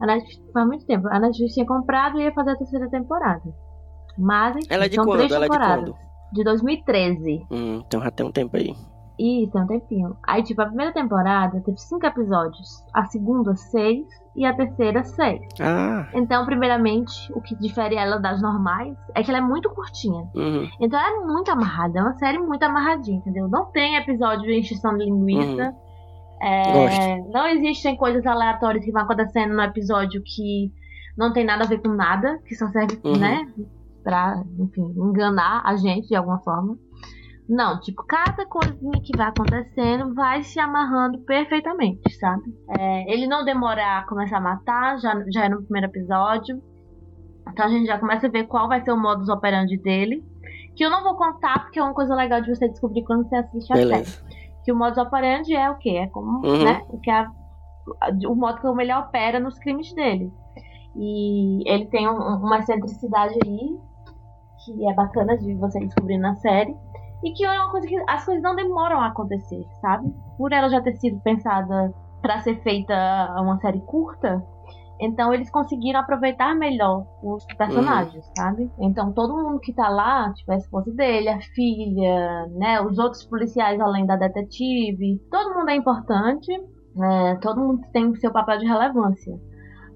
A 0.00 0.06
Netflix, 0.06 0.42
faz 0.52 0.66
muito 0.66 0.84
tempo. 0.86 1.06
A 1.08 1.18
Netflix 1.20 1.54
tinha 1.54 1.66
comprado 1.66 2.18
e 2.20 2.24
ia 2.24 2.32
fazer 2.32 2.50
a 2.50 2.56
terceira 2.56 2.88
temporada. 2.90 3.42
Mas 4.18 4.56
enfim, 4.56 4.66
Ela 4.70 4.84
é 4.84 4.88
de 4.88 4.94
são 4.96 5.04
quando? 5.04 5.18
três 5.18 5.32
Ela 5.32 5.44
é 5.46 5.48
de 5.48 5.52
temporadas. 5.54 5.90
quando? 5.90 6.32
De 6.34 6.44
2013. 6.44 7.46
Hum, 7.50 7.82
então 7.86 8.00
já 8.02 8.10
tem 8.10 8.26
um 8.26 8.32
tempo 8.32 8.56
aí. 8.56 8.74
Isso, 9.18 9.52
tem 9.52 9.62
um 9.62 9.66
tempinho. 9.66 10.16
Aí, 10.26 10.42
tipo, 10.42 10.60
a 10.60 10.66
primeira 10.66 10.92
temporada 10.92 11.60
teve 11.60 11.78
cinco 11.78 12.04
episódios. 12.06 12.84
A 12.92 13.04
segunda, 13.06 13.54
seis. 13.54 14.06
E 14.36 14.44
a 14.44 14.52
terceira, 14.52 15.04
seis. 15.04 15.40
Ah. 15.60 16.08
Então, 16.12 16.44
primeiramente, 16.44 17.32
o 17.34 17.40
que 17.40 17.54
difere 17.54 17.94
ela 17.94 18.18
das 18.18 18.42
normais 18.42 18.96
é 19.14 19.22
que 19.22 19.30
ela 19.30 19.38
é 19.38 19.40
muito 19.40 19.70
curtinha. 19.70 20.24
Uhum. 20.34 20.68
Então 20.80 20.98
ela 20.98 21.22
é 21.22 21.24
muito 21.24 21.50
amarrada. 21.52 22.00
É 22.00 22.02
uma 22.02 22.14
série 22.14 22.38
muito 22.38 22.64
amarradinha, 22.64 23.18
entendeu? 23.18 23.46
Não 23.46 23.66
tem 23.66 23.94
episódio 23.94 24.42
de 24.42 24.58
encheção 24.58 24.96
de 24.98 25.04
linguiça. 25.04 25.72
É, 26.42 26.72
Gosto. 27.20 27.30
não 27.32 27.46
existem 27.46 27.96
coisas 27.96 28.26
aleatórias 28.26 28.84
que 28.84 28.90
vão 28.90 29.02
acontecendo 29.02 29.54
no 29.54 29.62
episódio 29.62 30.20
que 30.24 30.72
não 31.16 31.32
tem 31.32 31.44
nada 31.44 31.62
a 31.62 31.68
ver 31.68 31.78
com 31.80 31.90
nada, 31.90 32.36
que 32.44 32.56
só 32.56 32.66
serve, 32.70 32.98
Uhum. 33.04 33.16
né, 33.16 33.46
pra, 34.02 34.42
enfim, 34.58 34.92
enganar 34.96 35.62
a 35.64 35.76
gente 35.76 36.08
de 36.08 36.16
alguma 36.16 36.40
forma. 36.40 36.76
Não, 37.48 37.78
tipo, 37.80 38.02
cada 38.06 38.46
coisinha 38.46 39.00
que 39.02 39.16
vai 39.16 39.28
acontecendo 39.28 40.14
vai 40.14 40.42
se 40.42 40.58
amarrando 40.58 41.18
perfeitamente, 41.26 42.10
sabe? 42.18 42.42
É, 42.70 43.12
ele 43.12 43.26
não 43.26 43.44
demora 43.44 43.98
a 43.98 44.06
começar 44.06 44.38
a 44.38 44.40
matar, 44.40 44.98
já, 44.98 45.14
já 45.30 45.44
é 45.44 45.48
no 45.48 45.62
primeiro 45.62 45.88
episódio. 45.88 46.62
Então 47.50 47.66
a 47.66 47.68
gente 47.68 47.86
já 47.86 47.98
começa 47.98 48.26
a 48.26 48.30
ver 48.30 48.46
qual 48.46 48.66
vai 48.66 48.80
ser 48.82 48.92
o 48.92 48.96
modus 48.96 49.28
operandi 49.28 49.76
dele. 49.76 50.24
Que 50.74 50.84
eu 50.84 50.90
não 50.90 51.02
vou 51.04 51.16
contar, 51.16 51.60
porque 51.64 51.78
é 51.78 51.82
uma 51.82 51.92
coisa 51.94 52.14
legal 52.14 52.40
de 52.40 52.48
você 52.54 52.66
descobrir 52.68 53.04
quando 53.04 53.28
você 53.28 53.36
assiste 53.36 53.72
a 53.72 53.76
série 53.76 54.34
que 54.64 54.72
o 54.72 54.76
modus 54.76 54.96
operandi 54.96 55.54
é 55.54 55.70
o 55.70 55.76
quê? 55.76 55.90
É 55.90 56.06
como, 56.06 56.38
Uhum. 56.46 56.64
né? 56.64 56.82
O, 56.88 56.98
que 56.98 57.10
a- 57.10 57.30
o 58.26 58.34
modo 58.34 58.62
como 58.62 58.80
ele 58.80 58.94
opera 58.94 59.38
nos 59.38 59.58
crimes 59.58 59.92
dele. 59.92 60.32
E 60.96 61.68
ele 61.70 61.84
tem 61.86 62.08
um- 62.08 62.36
uma 62.38 62.58
excentricidade 62.58 63.34
aí 63.44 63.78
que 64.64 64.88
é 64.88 64.94
bacana 64.94 65.36
de 65.36 65.52
você 65.56 65.78
descobrir 65.80 66.16
na 66.16 66.34
série. 66.36 66.74
E 67.24 67.32
que 67.32 67.42
é 67.42 67.50
uma 67.50 67.70
coisa 67.70 67.86
que 67.86 67.96
as 68.08 68.24
coisas 68.24 68.42
não 68.42 68.54
demoram 68.54 69.00
a 69.00 69.06
acontecer, 69.06 69.64
sabe? 69.80 70.12
Por 70.36 70.52
ela 70.52 70.68
já 70.68 70.82
ter 70.82 70.94
sido 70.96 71.18
pensada 71.20 71.92
para 72.20 72.40
ser 72.40 72.62
feita 72.62 72.94
uma 73.40 73.58
série 73.58 73.80
curta, 73.80 74.44
então 75.00 75.34
eles 75.34 75.50
conseguiram 75.50 76.00
aproveitar 76.00 76.54
melhor 76.54 77.06
os 77.22 77.44
personagens, 77.56 78.24
sabe? 78.36 78.70
Então 78.78 79.12
todo 79.12 79.36
mundo 79.36 79.58
que 79.58 79.72
tá 79.72 79.88
lá, 79.88 80.32
tipo 80.34 80.52
a 80.52 80.56
esposa 80.56 80.92
dele, 80.92 81.28
a 81.28 81.40
filha, 81.40 82.46
né, 82.52 82.80
os 82.80 82.98
outros 82.98 83.24
policiais 83.24 83.80
além 83.80 84.06
da 84.06 84.16
detetive, 84.16 85.20
todo 85.30 85.54
mundo 85.54 85.70
é 85.70 85.76
importante, 85.76 86.52
é, 86.52 87.34
todo 87.36 87.60
mundo 87.60 87.80
tem 87.92 88.06
o 88.06 88.16
seu 88.16 88.32
papel 88.32 88.58
de 88.58 88.66
relevância. 88.66 89.34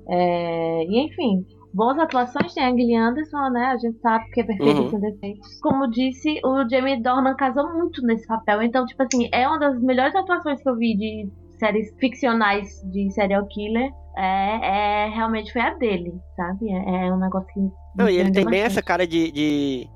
É, 0.09 0.85
e 0.85 1.07
enfim, 1.07 1.47
boas 1.79 1.99
atuações 1.99 2.53
tem 2.53 2.65
a 2.65 2.71
Gillian 2.71 3.09
Anderson, 3.11 3.51
né? 3.51 3.67
A 3.67 3.77
gente 3.79 3.99
sabe 4.01 4.25
que 4.33 4.41
é 4.41 4.45
perfeito 4.45 4.81
Uhum. 4.95 5.01
defeitos. 5.01 5.61
Como 5.63 5.89
disse, 5.89 6.41
o 6.45 6.69
Jamie 6.69 7.01
Dornan 7.03 7.35
casou 7.37 7.73
muito 7.73 8.03
nesse 8.03 8.27
papel. 8.27 8.63
Então, 8.63 8.85
tipo 8.85 9.01
assim, 9.03 9.29
é 9.33 9.47
uma 9.47 9.59
das 9.59 9.81
melhores 9.81 10.15
atuações 10.15 10.61
que 10.63 10.69
eu 10.69 10.77
vi 10.77 10.97
de 10.97 11.31
séries 11.59 11.89
ficcionais 12.01 12.67
de 12.93 13.11
serial 13.13 13.47
killer. 13.47 13.91
É, 14.17 15.05
é 15.07 15.09
realmente 15.11 15.53
foi 15.53 15.63
a 15.63 15.75
dele, 15.75 16.13
sabe? 16.37 16.69
É, 16.71 17.07
é 17.07 17.13
um 17.15 17.19
negócio 17.21 17.47
que. 17.55 17.61
Não, 17.97 18.09
e 18.09 18.15
ele 18.17 18.25
tem 18.25 18.33
prendeu 18.33 18.51
bem 18.51 18.61
bastante. 18.61 18.73
essa 18.73 18.83
cara 18.83 19.07
de, 19.07 19.31
de, 19.31 19.89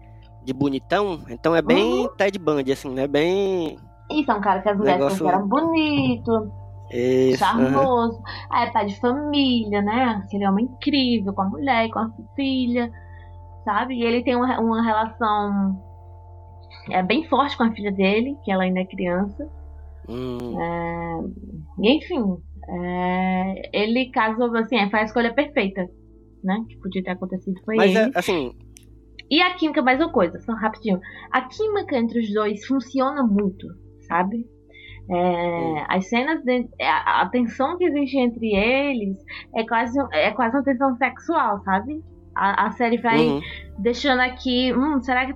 de 0.44 0.52
bonitão, 0.52 1.18
então 1.28 1.54
é 1.56 1.60
bem 1.62 2.02
Uhum. 2.02 2.08
Ted 2.16 2.38
Bundy, 2.38 2.70
assim, 2.72 2.90
né? 2.94 3.06
Bem. 3.08 3.76
Isso 4.10 4.30
é 4.30 4.34
um 4.34 4.40
cara 4.40 4.60
que 4.62 4.68
as 4.68 4.76
mulheres 4.78 5.00
Negócio- 5.00 5.24
consideram 5.24 5.48
bonito, 5.48 6.52
Isso, 6.92 7.38
charmoso. 7.38 8.22
Ah, 8.50 8.64
é 8.64 8.70
pai 8.70 8.87
de 8.87 9.00
família, 9.00 9.80
né? 9.82 10.22
Aquele 10.25 10.46
homem 10.46 10.66
incrível 10.66 11.32
com 11.32 11.42
a 11.42 11.49
mulher 11.49 11.87
e 11.87 11.90
com 11.90 11.99
a 11.99 12.11
filha, 12.37 12.92
sabe? 13.64 13.94
E 13.94 14.02
ele 14.02 14.22
tem 14.22 14.37
uma, 14.37 14.61
uma 14.61 14.82
relação 14.82 15.82
é, 16.90 17.02
bem 17.02 17.25
forte 17.28 17.56
com 17.56 17.64
a 17.64 17.72
filha 17.72 17.92
dele, 17.92 18.37
que 18.44 18.50
ela 18.52 18.64
ainda 18.64 18.80
é 18.80 18.84
criança. 18.87 19.49
Hum, 20.08 20.56
E, 21.80 21.96
enfim, 21.96 22.37
é, 22.68 23.70
ele 23.72 24.11
casou, 24.11 24.54
assim, 24.56 24.76
é, 24.76 24.90
foi 24.90 25.00
a 25.00 25.04
escolha 25.04 25.32
perfeita, 25.34 25.88
né? 26.42 26.64
Que 26.68 26.76
podia 26.78 27.02
ter 27.02 27.11
acontecido 27.11 27.61
foi 27.64 27.76
Mas, 27.76 27.94
ele. 27.94 27.99
é, 27.99 28.11
assim, 28.14 28.52
E 29.30 29.40
a 29.40 29.54
química, 29.54 29.80
mais 29.82 29.99
uma 30.00 30.11
coisa, 30.12 30.38
só 30.40 30.52
rapidinho. 30.52 31.00
A 31.30 31.42
química 31.42 31.96
entre 31.96 32.20
os 32.20 32.32
dois 32.34 32.66
funciona 32.66 33.22
muito, 33.22 33.66
sabe? 34.08 34.46
É. 35.11 35.85
As 35.88 36.09
cenas, 36.09 36.42
de, 36.44 36.68
a, 36.80 37.23
a 37.23 37.28
tensão 37.28 37.76
que 37.76 37.85
existe 37.85 38.18
entre 38.18 38.54
eles 38.54 39.16
é 39.54 39.64
quase, 39.66 39.99
é 40.12 40.30
quase 40.30 40.56
uma 40.56 40.62
tensão 40.64 40.97
sexual, 40.97 41.61
sabe? 41.64 42.02
A, 42.35 42.66
a 42.66 42.71
série 42.73 42.99
vai 42.99 43.26
uhum, 43.26 43.40
deixando 43.78 44.21
aqui, 44.21 44.73
hum, 44.73 45.02
será 45.02 45.26
que 45.26 45.35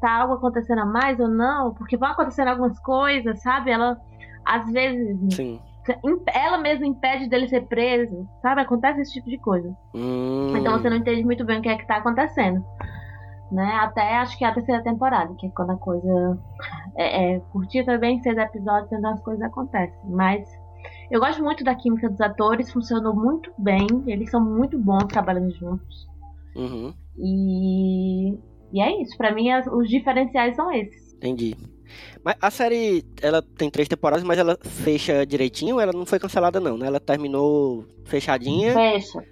tá 0.00 0.20
algo 0.20 0.34
acontecendo 0.34 0.80
a 0.80 0.86
mais 0.86 1.18
ou 1.18 1.28
não? 1.28 1.74
Porque 1.74 1.96
vão 1.96 2.10
acontecendo 2.10 2.48
algumas 2.48 2.78
coisas, 2.80 3.40
sabe? 3.42 3.70
Ela, 3.70 3.98
às 4.44 4.70
vezes, 4.70 5.16
sim. 5.34 5.60
ela 6.32 6.58
mesma 6.58 6.86
impede 6.86 7.28
dele 7.28 7.48
ser 7.48 7.62
preso, 7.66 8.28
sabe? 8.42 8.60
Acontece 8.60 9.00
esse 9.00 9.14
tipo 9.14 9.28
de 9.28 9.38
coisa. 9.38 9.74
Hum, 9.94 10.54
Então 10.56 10.78
você 10.78 10.88
não 10.88 10.98
entende 10.98 11.24
muito 11.24 11.44
bem 11.44 11.58
o 11.58 11.62
que 11.62 11.68
é 11.68 11.76
que 11.76 11.86
tá 11.86 11.96
acontecendo. 11.96 12.64
Né? 13.50 13.64
Até 13.80 14.16
acho 14.18 14.36
que 14.36 14.44
é 14.44 14.48
a 14.48 14.54
terceira 14.54 14.82
temporada, 14.82 15.34
que 15.38 15.46
é 15.46 15.50
quando 15.50 15.70
a 15.70 15.76
coisa 15.76 16.38
é, 16.96 17.34
é 17.36 17.40
curtir 17.52 17.84
também, 17.84 18.20
seis 18.22 18.36
episódios, 18.36 18.92
então 18.92 19.10
as 19.12 19.22
coisas 19.22 19.42
acontecem. 19.42 19.98
Mas 20.04 20.46
eu 21.10 21.18
gosto 21.20 21.42
muito 21.42 21.64
da 21.64 21.74
química 21.74 22.10
dos 22.10 22.20
atores, 22.20 22.70
funcionou 22.72 23.14
muito 23.14 23.50
bem, 23.58 23.86
eles 24.06 24.30
são 24.30 24.40
muito 24.44 24.78
bons 24.78 25.06
trabalhando 25.10 25.50
juntos. 25.54 26.06
uhum, 26.54 26.92
E, 27.16 28.32
e 28.72 28.80
é 28.82 29.02
isso, 29.02 29.16
pra 29.16 29.32
mim 29.34 29.48
os 29.72 29.88
diferenciais 29.88 30.54
são 30.56 30.70
esses. 30.72 31.14
entendi. 31.14 31.56
Mas 32.22 32.36
a 32.40 32.50
série, 32.50 33.02
ela 33.22 33.40
tem 33.40 33.70
três 33.70 33.88
temporadas, 33.88 34.22
mas 34.22 34.38
ela 34.38 34.58
fecha 34.62 35.24
direitinho, 35.24 35.80
ela 35.80 35.92
não 35.92 36.04
foi 36.04 36.18
cancelada 36.18 36.60
não, 36.60 36.76
né? 36.76 36.86
Ela 36.86 37.00
terminou 37.00 37.86
fechadinha, 38.04 38.74
Fecha. 38.74 39.24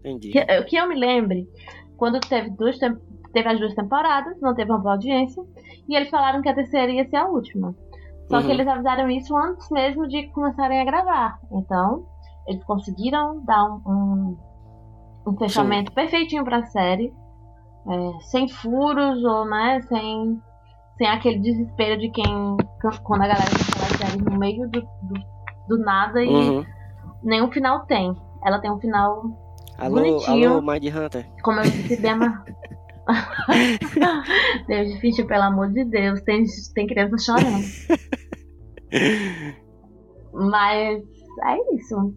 entendi. 0.00 0.32
Que, 0.32 0.44
que 0.64 0.76
eu 0.76 0.88
me 0.88 0.96
lembre, 0.96 1.48
quando 1.96 2.18
teve, 2.20 2.50
duas, 2.50 2.76
teve 3.32 3.48
as 3.48 3.58
duas 3.58 3.74
temporadas, 3.74 4.40
não 4.40 4.54
teve 4.54 4.70
uma 4.70 4.78
boa 4.80 4.94
audiência, 4.94 5.42
e 5.88 5.96
eles 5.96 6.10
falaram 6.10 6.40
que 6.42 6.48
a 6.48 6.54
terceira 6.54 6.90
ia 6.92 7.08
ser 7.08 7.16
a 7.16 7.26
última. 7.28 7.74
Só 8.28 8.40
que 8.40 8.46
Uhum. 8.46 8.52
eles 8.52 8.68
avisaram 8.68 9.10
isso 9.10 9.36
antes 9.36 9.70
mesmo 9.70 10.06
de 10.06 10.28
começarem 10.28 10.80
a 10.80 10.84
gravar. 10.84 11.38
Então, 11.50 12.04
eles 12.46 12.62
conseguiram 12.64 13.42
dar 13.44 13.64
um, 13.64 13.80
um, 13.86 14.36
um 15.28 15.36
fechamento 15.38 15.92
perfeitinho 15.92 16.44
pra 16.44 16.62
série, 16.66 17.12
é, 17.88 18.20
sem 18.24 18.48
furos 18.48 19.24
ou 19.24 19.46
né, 19.46 19.80
sem, 19.88 20.38
sem 20.98 21.06
aquele 21.08 21.38
desespero 21.38 21.98
de 21.98 22.10
quem 22.10 22.56
quando 23.02 23.22
a 23.22 23.28
galera 23.28 23.50
cancela 23.50 23.86
a 23.86 23.96
série 24.10 24.22
no 24.22 24.38
meio 24.38 24.68
do, 24.68 24.80
do, 24.80 25.14
do 25.68 25.78
nada 25.84 26.22
e 26.22 26.28
Uhum. 26.50 26.64
nenhum 27.22 27.50
final 27.50 27.80
tem. 27.86 28.14
Ela 28.44 28.58
tem 28.60 28.70
um 28.70 28.78
final 28.78 29.22
Alô, 29.78 29.94
bonitinho. 29.94 30.50
alô, 30.50 30.60
Mind 30.62 30.84
Hunter. 30.94 31.26
como 31.42 31.60
eu 31.60 31.64
disse, 31.70 32.00
bem 32.00 32.12
ama- 32.12 32.44
Deus 34.68 34.92
difícil, 34.92 35.26
pelo 35.26 35.44
amor 35.44 35.70
de 35.72 35.84
Deus, 35.84 36.20
tem, 36.22 36.44
tem 36.74 36.86
criança 36.86 37.16
chorando. 37.18 37.64
Mas 40.32 41.02
é 41.44 41.74
isso. 41.74 42.14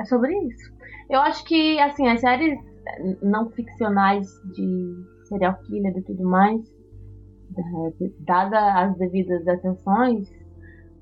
É 0.00 0.04
sobre 0.04 0.36
isso. 0.46 0.72
Eu 1.10 1.20
acho 1.20 1.44
que, 1.44 1.78
assim, 1.80 2.06
as 2.08 2.20
séries 2.20 2.58
não 3.22 3.50
ficcionais 3.50 4.26
de 4.54 4.94
serial 5.24 5.58
killer 5.66 5.96
e 5.96 6.02
tudo 6.02 6.24
mais, 6.24 6.60
dada 8.20 8.82
as 8.82 8.96
devidas 8.98 9.46
atenções, 9.48 10.28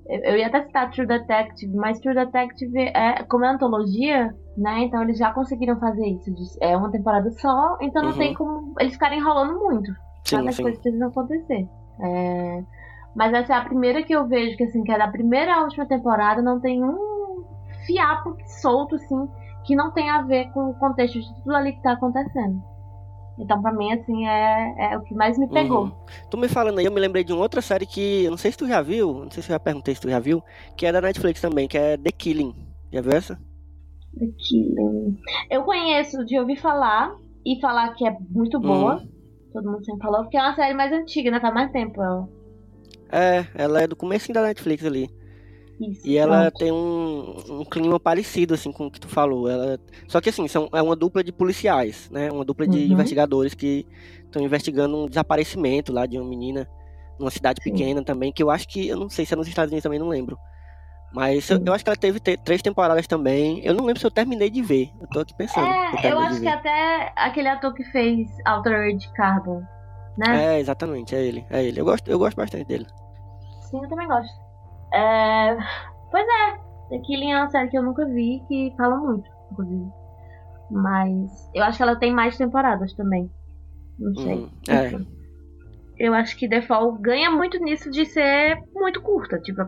eu 0.08 0.36
ia 0.36 0.46
até 0.46 0.62
citar 0.62 0.90
True 0.90 1.06
Detective, 1.06 1.74
mas 1.76 1.98
True 2.00 2.14
Detective 2.14 2.78
é 2.94 3.22
como 3.24 3.44
é 3.44 3.48
antologia, 3.48 4.34
né? 4.56 4.84
Então 4.84 5.02
eles 5.02 5.18
já 5.18 5.32
conseguiram 5.32 5.78
fazer 5.80 6.06
isso. 6.06 6.30
É 6.60 6.76
uma 6.76 6.90
temporada 6.90 7.30
só, 7.32 7.76
então 7.80 8.02
não 8.02 8.12
Uhum. 8.12 8.18
tem 8.18 8.34
como 8.34 8.74
eles 8.78 8.92
ficarem 8.94 9.18
enrolando 9.18 9.58
muito. 9.58 9.90
Sim, 10.24 10.36
Sabe? 10.36 10.48
As 10.48 10.54
sim. 10.56 10.62
coisas 10.62 10.80
precisam 10.80 11.08
acontecer. 11.08 11.68
É, 12.00 12.62
Mas 13.14 13.32
essa 13.32 13.54
é 13.54 13.56
a 13.56 13.64
primeira 13.64 14.02
que 14.02 14.12
eu 14.14 14.26
vejo, 14.26 14.56
que 14.56 14.64
assim, 14.64 14.82
que 14.84 14.92
é 14.92 14.98
da 14.98 15.08
primeira 15.08 15.54
à 15.54 15.62
última 15.62 15.86
temporada, 15.86 16.42
não 16.42 16.60
tem 16.60 16.84
um 16.84 17.44
fiapo 17.86 18.36
solto, 18.60 18.96
assim, 18.96 19.26
que 19.64 19.74
não 19.74 19.90
tem 19.92 20.10
a 20.10 20.20
ver 20.22 20.50
com 20.52 20.68
o 20.70 20.74
contexto 20.74 21.18
de 21.18 21.34
tudo 21.36 21.54
ali 21.56 21.72
que 21.72 21.82
tá 21.82 21.92
acontecendo. 21.92 22.60
Então, 23.38 23.60
pra 23.60 23.72
mim, 23.72 23.92
assim, 23.92 24.26
é, 24.26 24.92
é 24.92 24.96
o 24.96 25.02
que 25.02 25.14
mais 25.14 25.38
me 25.38 25.48
pegou. 25.48 25.84
Uhum. 25.84 25.92
Tu 26.30 26.38
me 26.38 26.48
falando 26.48 26.78
aí, 26.78 26.84
eu 26.86 26.92
me 26.92 27.00
lembrei 27.00 27.22
de 27.22 27.32
uma 27.32 27.42
outra 27.42 27.60
série 27.60 27.86
que, 27.86 28.24
eu 28.24 28.30
não 28.30 28.38
sei 28.38 28.50
se 28.50 28.58
tu 28.58 28.66
já 28.66 28.80
viu, 28.80 29.24
não 29.24 29.30
sei 29.30 29.42
se 29.42 29.50
eu 29.50 29.54
já 29.54 29.60
perguntei 29.60 29.94
se 29.94 30.00
tu 30.00 30.08
já 30.08 30.18
viu, 30.18 30.42
que 30.76 30.86
é 30.86 30.92
da 30.92 31.00
Netflix 31.00 31.40
também, 31.40 31.68
que 31.68 31.76
é 31.76 31.96
The 31.96 32.10
Killing. 32.10 32.54
Já 32.92 33.00
viu 33.02 33.12
essa? 33.12 33.34
The 34.18 34.26
Killing. 34.38 35.18
Eu 35.50 35.64
conheço 35.64 36.24
de 36.24 36.38
ouvir 36.38 36.56
falar 36.56 37.14
e 37.44 37.60
falar 37.60 37.94
que 37.94 38.06
é 38.06 38.16
muito 38.30 38.58
boa. 38.58 38.96
Uhum. 38.96 39.08
Todo 39.52 39.70
mundo 39.70 39.84
sempre 39.84 40.02
falou, 40.02 40.22
porque 40.22 40.36
é 40.36 40.42
uma 40.42 40.54
série 40.54 40.74
mais 40.74 40.92
antiga, 40.92 41.30
né? 41.30 41.40
Faz 41.40 41.54
mais 41.54 41.70
tempo. 41.70 42.02
Ela. 42.02 42.28
É, 43.12 43.46
ela 43.54 43.82
é 43.82 43.86
do 43.86 43.96
começo 43.96 44.32
da 44.32 44.42
Netflix 44.42 44.84
ali. 44.84 45.10
Isso. 45.78 46.00
E 46.06 46.16
ela 46.16 46.50
pronto. 46.50 46.58
tem 46.58 46.72
um, 46.72 47.60
um 47.60 47.64
clima 47.64 48.00
parecido, 48.00 48.54
assim, 48.54 48.72
com 48.72 48.86
o 48.86 48.90
que 48.90 49.00
tu 49.00 49.08
falou. 49.08 49.48
Ela... 49.48 49.78
Só 50.08 50.20
que, 50.20 50.30
assim, 50.30 50.48
são, 50.48 50.68
é 50.72 50.80
uma 50.80 50.96
dupla 50.96 51.22
de 51.22 51.32
policiais, 51.32 52.08
né? 52.10 52.30
Uma 52.32 52.44
dupla 52.44 52.66
de 52.66 52.78
Uhum. 52.78 52.92
investigadores 52.92 53.52
que 53.54 53.86
estão 54.24 54.42
investigando 54.42 54.96
um 54.96 55.06
desaparecimento 55.06 55.92
lá 55.92 56.06
de 56.06 56.18
uma 56.18 56.28
menina 56.28 56.66
numa 57.18 57.30
cidade 57.30 57.60
Sim. 57.62 57.70
pequena 57.70 58.02
também, 58.02 58.32
que 58.32 58.42
eu 58.42 58.50
acho 58.50 58.68
que, 58.68 58.88
eu 58.88 58.96
não 58.98 59.08
sei 59.08 59.24
se 59.26 59.32
é 59.34 59.36
nos 59.36 59.48
Estados 59.48 59.70
Unidos 59.70 59.82
também, 59.82 59.98
não 59.98 60.08
lembro. 60.08 60.38
Mas 61.12 61.48
eu, 61.48 61.58
eu 61.64 61.72
acho 61.72 61.82
que 61.84 61.88
ela 61.88 61.96
teve 61.96 62.20
te- 62.20 62.36
três 62.36 62.60
temporadas 62.60 63.06
também. 63.06 63.64
Eu 63.64 63.72
não 63.74 63.84
lembro 63.86 64.00
se 64.00 64.06
eu 64.06 64.10
terminei 64.10 64.50
de 64.50 64.60
ver. 64.60 64.90
Eu 65.00 65.06
tô 65.08 65.20
aqui 65.20 65.34
pensando. 65.34 65.66
É, 65.66 65.94
eu 65.94 65.98
terminei 66.02 66.26
acho 66.26 66.40
que 66.40 66.48
até 66.48 67.12
aquele 67.16 67.48
ator 67.48 67.72
que 67.72 67.84
fez 67.84 68.28
Altered 68.44 69.10
Carbon, 69.12 69.62
né? 70.18 70.56
É, 70.56 70.60
exatamente, 70.60 71.14
é 71.14 71.22
ele. 71.24 71.46
É 71.48 71.64
ele. 71.64 71.80
Eu 71.80 71.84
gosto, 71.84 72.08
eu 72.10 72.18
gosto 72.18 72.36
bastante 72.36 72.64
dele. 72.64 72.86
Sim, 73.62 73.82
eu 73.82 73.88
também 73.88 74.06
gosto. 74.08 74.45
É, 74.96 75.56
Pois 76.10 76.24
é, 76.26 76.58
The 76.90 76.98
Killing 77.04 77.32
é 77.32 77.36
uma 77.38 77.50
série 77.50 77.68
que 77.68 77.76
eu 77.76 77.82
nunca 77.82 78.04
vi, 78.06 78.42
que 78.48 78.72
fala 78.76 78.96
muito, 78.96 79.28
inclusive. 79.52 79.86
Mas 80.70 81.50
eu 81.54 81.62
acho 81.64 81.76
que 81.76 81.82
ela 81.82 81.96
tem 81.96 82.12
mais 82.12 82.36
temporadas 82.36 82.92
também. 82.94 83.30
Não 83.98 84.14
sei. 84.14 84.34
Uhum, 84.34 84.50
é. 84.68 85.16
Eu 85.98 86.12
acho 86.14 86.36
que 86.36 86.48
The 86.48 86.62
Fall 86.62 86.92
ganha 86.98 87.30
muito 87.30 87.58
nisso 87.58 87.90
de 87.90 88.04
ser 88.04 88.62
muito 88.74 89.00
curta. 89.00 89.38
Tipo, 89.38 89.62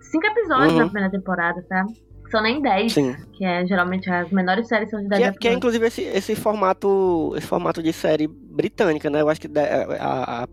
cinco 0.00 0.26
episódios 0.26 0.72
Uhum. 0.72 0.78
na 0.78 0.84
primeira 0.86 1.10
temporada, 1.10 1.62
sabe? 1.68 1.92
São 2.30 2.42
nem 2.42 2.60
dez, 2.62 2.92
Sim. 2.94 3.14
que 3.34 3.44
é 3.44 3.66
geralmente 3.66 4.10
as 4.10 4.30
menores 4.30 4.66
séries 4.66 4.90
são 4.90 5.00
de 5.00 5.08
dez 5.08 5.20
Que 5.22 5.28
é, 5.28 5.32
que 5.32 5.48
é, 5.48 5.52
inclusive 5.52 5.86
esse, 5.86 6.02
esse 6.02 6.34
formato 6.34 7.32
esse 7.36 7.46
formato 7.46 7.82
de 7.82 7.92
série 7.92 8.26
britânica, 8.26 9.10
né? 9.10 9.20
Eu 9.20 9.28
acho 9.28 9.40
que 9.40 9.48
a, 9.58 10.42
a, 10.42 10.48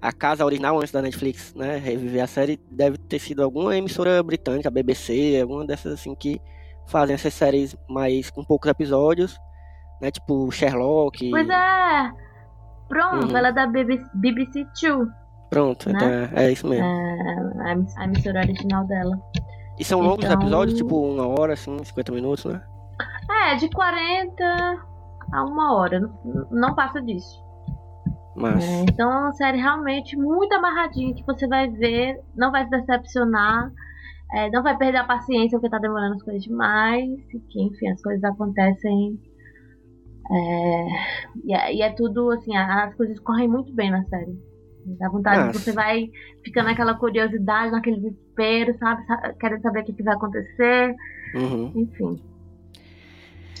a 0.00 0.12
casa 0.12 0.44
original 0.44 0.76
antes 0.78 0.90
da 0.92 1.00
Netflix, 1.02 1.54
né, 1.54 1.76
reviver 1.76 2.22
a 2.22 2.26
série 2.26 2.58
deve 2.70 2.98
ter 2.98 3.18
sido 3.18 3.42
alguma 3.42 3.76
emissora 3.76 4.22
britânica, 4.22 4.70
BBC, 4.70 5.38
alguma 5.40 5.64
dessas 5.66 5.92
assim 5.94 6.14
que 6.14 6.40
fazem 6.86 7.14
essas 7.14 7.32
séries 7.34 7.76
mais 7.88 8.30
com 8.30 8.44
poucos 8.44 8.68
episódios, 8.70 9.38
né? 10.00 10.10
Tipo 10.10 10.50
Sherlock. 10.50 11.30
Pois 11.30 11.48
é! 11.48 12.10
Pronto, 12.88 13.28
Uhum. 13.30 13.36
ela 13.36 13.48
é 13.48 13.52
da 13.52 13.66
BBC, 13.66 14.04
BBC 14.14 14.66
Two, 14.78 15.08
Pronto, 15.48 15.88
né? 15.90 15.94
então 15.96 16.08
é, 16.38 16.46
é 16.46 16.52
isso 16.52 16.66
mesmo. 16.66 16.84
a, 16.84 18.00
a 18.02 18.04
emissora 18.04 18.40
original 18.40 18.84
dela. 18.86 19.18
E 19.78 19.84
são 19.84 20.00
longos 20.00 20.24
então- 20.24 20.40
episódios, 20.40 20.76
tipo 20.76 21.00
uma 21.00 21.26
hora, 21.26 21.54
assim, 21.54 21.82
50 21.82 22.12
minutos, 22.12 22.44
né? 22.44 22.60
É, 23.48 23.54
de 23.56 23.68
40 23.70 24.44
a 25.32 25.44
uma 25.44 25.74
hora, 25.74 26.00
não 26.50 26.74
passa 26.74 27.00
disso. 27.00 27.42
Mas. 28.36 28.62
É, 28.64 28.82
então 28.82 29.10
é 29.12 29.18
uma 29.18 29.32
série 29.32 29.58
realmente 29.58 30.16
muito 30.16 30.52
amarradinha 30.54 31.14
que 31.14 31.24
você 31.24 31.46
vai 31.46 31.68
ver, 31.70 32.18
não 32.36 32.50
vai 32.50 32.64
se 32.64 32.70
decepcionar, 32.70 33.70
é, 34.34 34.50
não 34.50 34.62
vai 34.62 34.76
perder 34.76 34.98
a 34.98 35.04
paciência 35.04 35.58
porque 35.58 35.70
tá 35.70 35.78
demorando 35.78 36.14
as 36.14 36.22
coisas 36.22 36.42
demais, 36.42 37.04
e 37.34 37.38
que 37.50 37.62
enfim, 37.62 37.88
as 37.90 38.00
coisas 38.02 38.24
acontecem. 38.24 39.18
é, 40.30 40.86
e, 41.44 41.54
é, 41.54 41.74
e 41.74 41.82
é 41.82 41.90
tudo 41.92 42.30
assim, 42.30 42.56
as 42.56 42.94
coisas 42.94 43.18
correm 43.20 43.48
muito 43.48 43.72
bem 43.74 43.90
na 43.90 44.02
série. 44.04 44.38
Dá 44.98 45.08
vontade, 45.08 45.46
Nossa. 45.46 45.58
você 45.60 45.72
vai 45.72 46.08
ficando 46.44 46.66
naquela 46.66 46.94
curiosidade, 46.94 47.70
naquele 47.70 48.00
desespero, 48.00 48.76
sabe? 48.78 49.04
Sa- 49.06 49.32
Querendo 49.38 49.62
saber 49.62 49.80
o 49.80 49.84
que, 49.84 49.92
que 49.92 50.02
vai 50.02 50.14
acontecer, 50.14 50.94
Uhum. 51.34 51.70
enfim. 51.76 52.20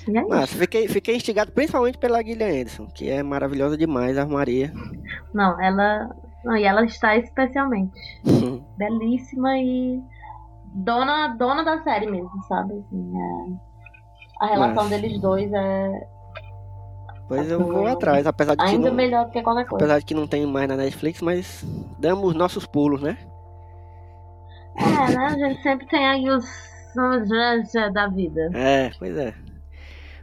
É 0.08 0.22
Mas 0.22 0.52
fiquei, 0.52 0.88
fiquei 0.88 1.16
instigado 1.16 1.52
principalmente 1.52 1.98
pela 1.98 2.22
Gillian 2.22 2.48
Anderson, 2.48 2.86
que 2.86 3.08
é 3.08 3.22
maravilhosa 3.22 3.76
demais, 3.76 4.18
a 4.18 4.26
Maria. 4.26 4.72
Não, 5.32 5.60
ela. 5.62 6.10
Não, 6.44 6.56
e 6.56 6.64
ela 6.64 6.84
está 6.84 7.16
especialmente. 7.16 7.92
belíssima 8.76 9.56
e 9.58 10.00
dona, 10.74 11.28
dona 11.28 11.64
da 11.64 11.82
série 11.82 12.10
mesmo, 12.10 12.30
sabe? 12.48 12.74
Assim, 12.74 13.12
é- 13.16 14.44
A 14.44 14.46
relação 14.46 14.84
Nossa. 14.84 14.88
deles 14.88 15.20
dois 15.20 15.52
é 15.52 16.06
Pois 17.28 17.50
eu 17.50 17.64
vou 17.64 17.86
atrás, 17.86 18.26
apesar 18.26 18.56
de 18.56 18.64
que 18.64 18.70
ainda 18.70 18.90
não, 18.90 18.96
melhor 18.96 19.24
do 19.26 19.30
que 19.30 19.40
qualquer 19.40 19.64
coisa. 19.64 19.84
apesar 19.84 19.98
de 20.00 20.04
que 20.04 20.14
não 20.14 20.26
tem 20.26 20.44
mais 20.44 20.68
na 20.68 20.76
Netflix, 20.76 21.22
mas 21.22 21.64
damos 21.98 22.34
nossos 22.34 22.66
pulos, 22.66 23.00
né? 23.00 23.16
É, 24.76 25.16
né? 25.16 25.26
A 25.26 25.38
gente 25.38 25.62
sempre 25.62 25.86
tem 25.86 26.06
aí 26.06 26.28
os 26.28 26.44
os 26.94 27.92
da 27.94 28.06
vida. 28.08 28.50
É, 28.54 28.90
pois 28.98 29.16
é. 29.16 29.34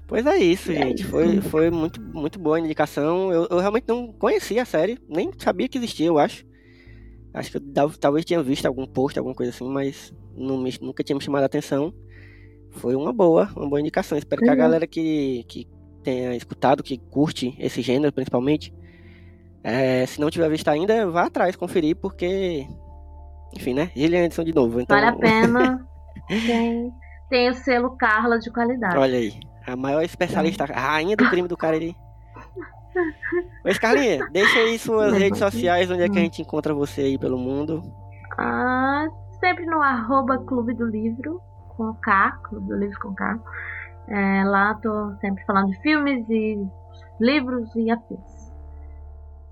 Pois 0.09 0.25
é 0.25 0.37
isso, 0.37 0.71
É 0.71 0.75
gente. 0.75 1.05
Foi, 1.05 1.39
foi 1.39 1.69
muito, 1.69 2.01
muito 2.01 2.37
boa 2.39 2.57
a 2.57 2.59
indicação. 2.59 3.31
Eu, 3.31 3.47
eu 3.49 3.59
realmente 3.59 3.85
não 3.87 4.11
conhecia 4.11 4.63
a 4.63 4.65
série, 4.65 4.97
nem 5.07 5.31
sabia 5.37 5.69
que 5.69 5.77
existia, 5.77 6.07
eu 6.07 6.17
acho. 6.19 6.43
Acho 7.33 7.51
que 7.51 7.57
eu 7.57 7.61
tal- 7.73 7.91
talvez 7.91 8.25
tinha 8.25 8.41
visto 8.41 8.65
algum 8.65 8.87
post, 8.87 9.17
alguma 9.19 9.35
coisa 9.35 9.51
assim, 9.51 9.69
mas 9.69 10.11
não 10.35 10.57
me- 10.57 10.73
nunca 10.81 11.03
tinha 11.03 11.15
me 11.15 11.21
chamado 11.23 11.43
a 11.43 11.45
atenção. 11.45 11.93
Foi 12.71 12.95
uma 12.95 13.13
boa, 13.13 13.49
uma 13.55 13.69
boa 13.69 13.79
indicação. 13.79 14.17
Espero 14.17 14.41
que 14.41 14.49
a 14.49 14.53
Uhum. 14.53 14.57
galera 14.57 14.87
que, 14.87 15.43
que 15.47 15.67
tenha 16.03 16.35
escutado, 16.35 16.81
que 16.81 16.97
curte 16.97 17.55
esse 17.59 17.81
gênero 17.83 18.11
principalmente, 18.11 18.73
é, 19.63 20.05
se 20.07 20.19
não 20.19 20.31
tiver 20.31 20.49
visto 20.49 20.67
ainda, 20.69 21.07
vá 21.09 21.25
atrás 21.27 21.55
conferir, 21.55 21.95
porque. 21.95 22.65
Enfim, 23.55 23.73
né? 23.75 23.91
Gillian 23.95 24.21
Anderson 24.25 24.43
de 24.43 24.53
novo. 24.55 24.79
Então, 24.81 24.97
Vale 24.99 25.09
a 25.09 25.13
pena. 25.17 25.85
Tem, 26.27 26.91
tem 27.29 27.49
o 27.49 27.53
selo 27.53 27.95
Carla 27.97 28.39
de 28.39 28.51
qualidade. 28.51 28.97
Olha 28.97 29.17
aí, 29.17 29.33
a 29.69 29.75
maior 29.75 30.01
especialista, 30.03 30.63
a 30.65 30.79
rainha 30.79 31.15
do 31.15 31.29
crime 31.29 31.47
do 31.47 31.57
Cariri. 31.57 31.95
Mas, 33.63 33.77
Carlinha, 33.77 34.27
deixa 34.31 34.59
aí 34.59 34.77
suas 34.79 35.13
redes 35.13 35.39
sociais, 35.39 35.89
onde 35.89 36.03
é 36.03 36.09
que 36.09 36.17
a 36.17 36.21
Hum. 36.21 36.25
gente 36.25 36.41
encontra 36.41 36.73
você 36.73 37.01
aí 37.01 37.17
pelo 37.17 37.37
mundo. 37.37 37.81
Ah, 38.37 39.05
sempre 39.39 39.65
no 39.65 39.81
arroba 39.81 40.37
Clube 40.39 40.73
do 40.73 40.85
Livro, 40.85 41.39
com 41.69 41.93
K, 41.95 42.31
Clube 42.43 42.67
do 42.67 42.75
Livro 42.77 42.99
com 42.99 43.13
K. 43.13 43.39
É, 44.07 44.43
lá 44.43 44.73
tô 44.75 45.13
sempre 45.21 45.43
falando 45.45 45.69
de 45.69 45.79
filmes 45.81 46.27
e 46.29 46.57
livros 47.19 47.73
e 47.75 47.91
afins. 47.91 48.19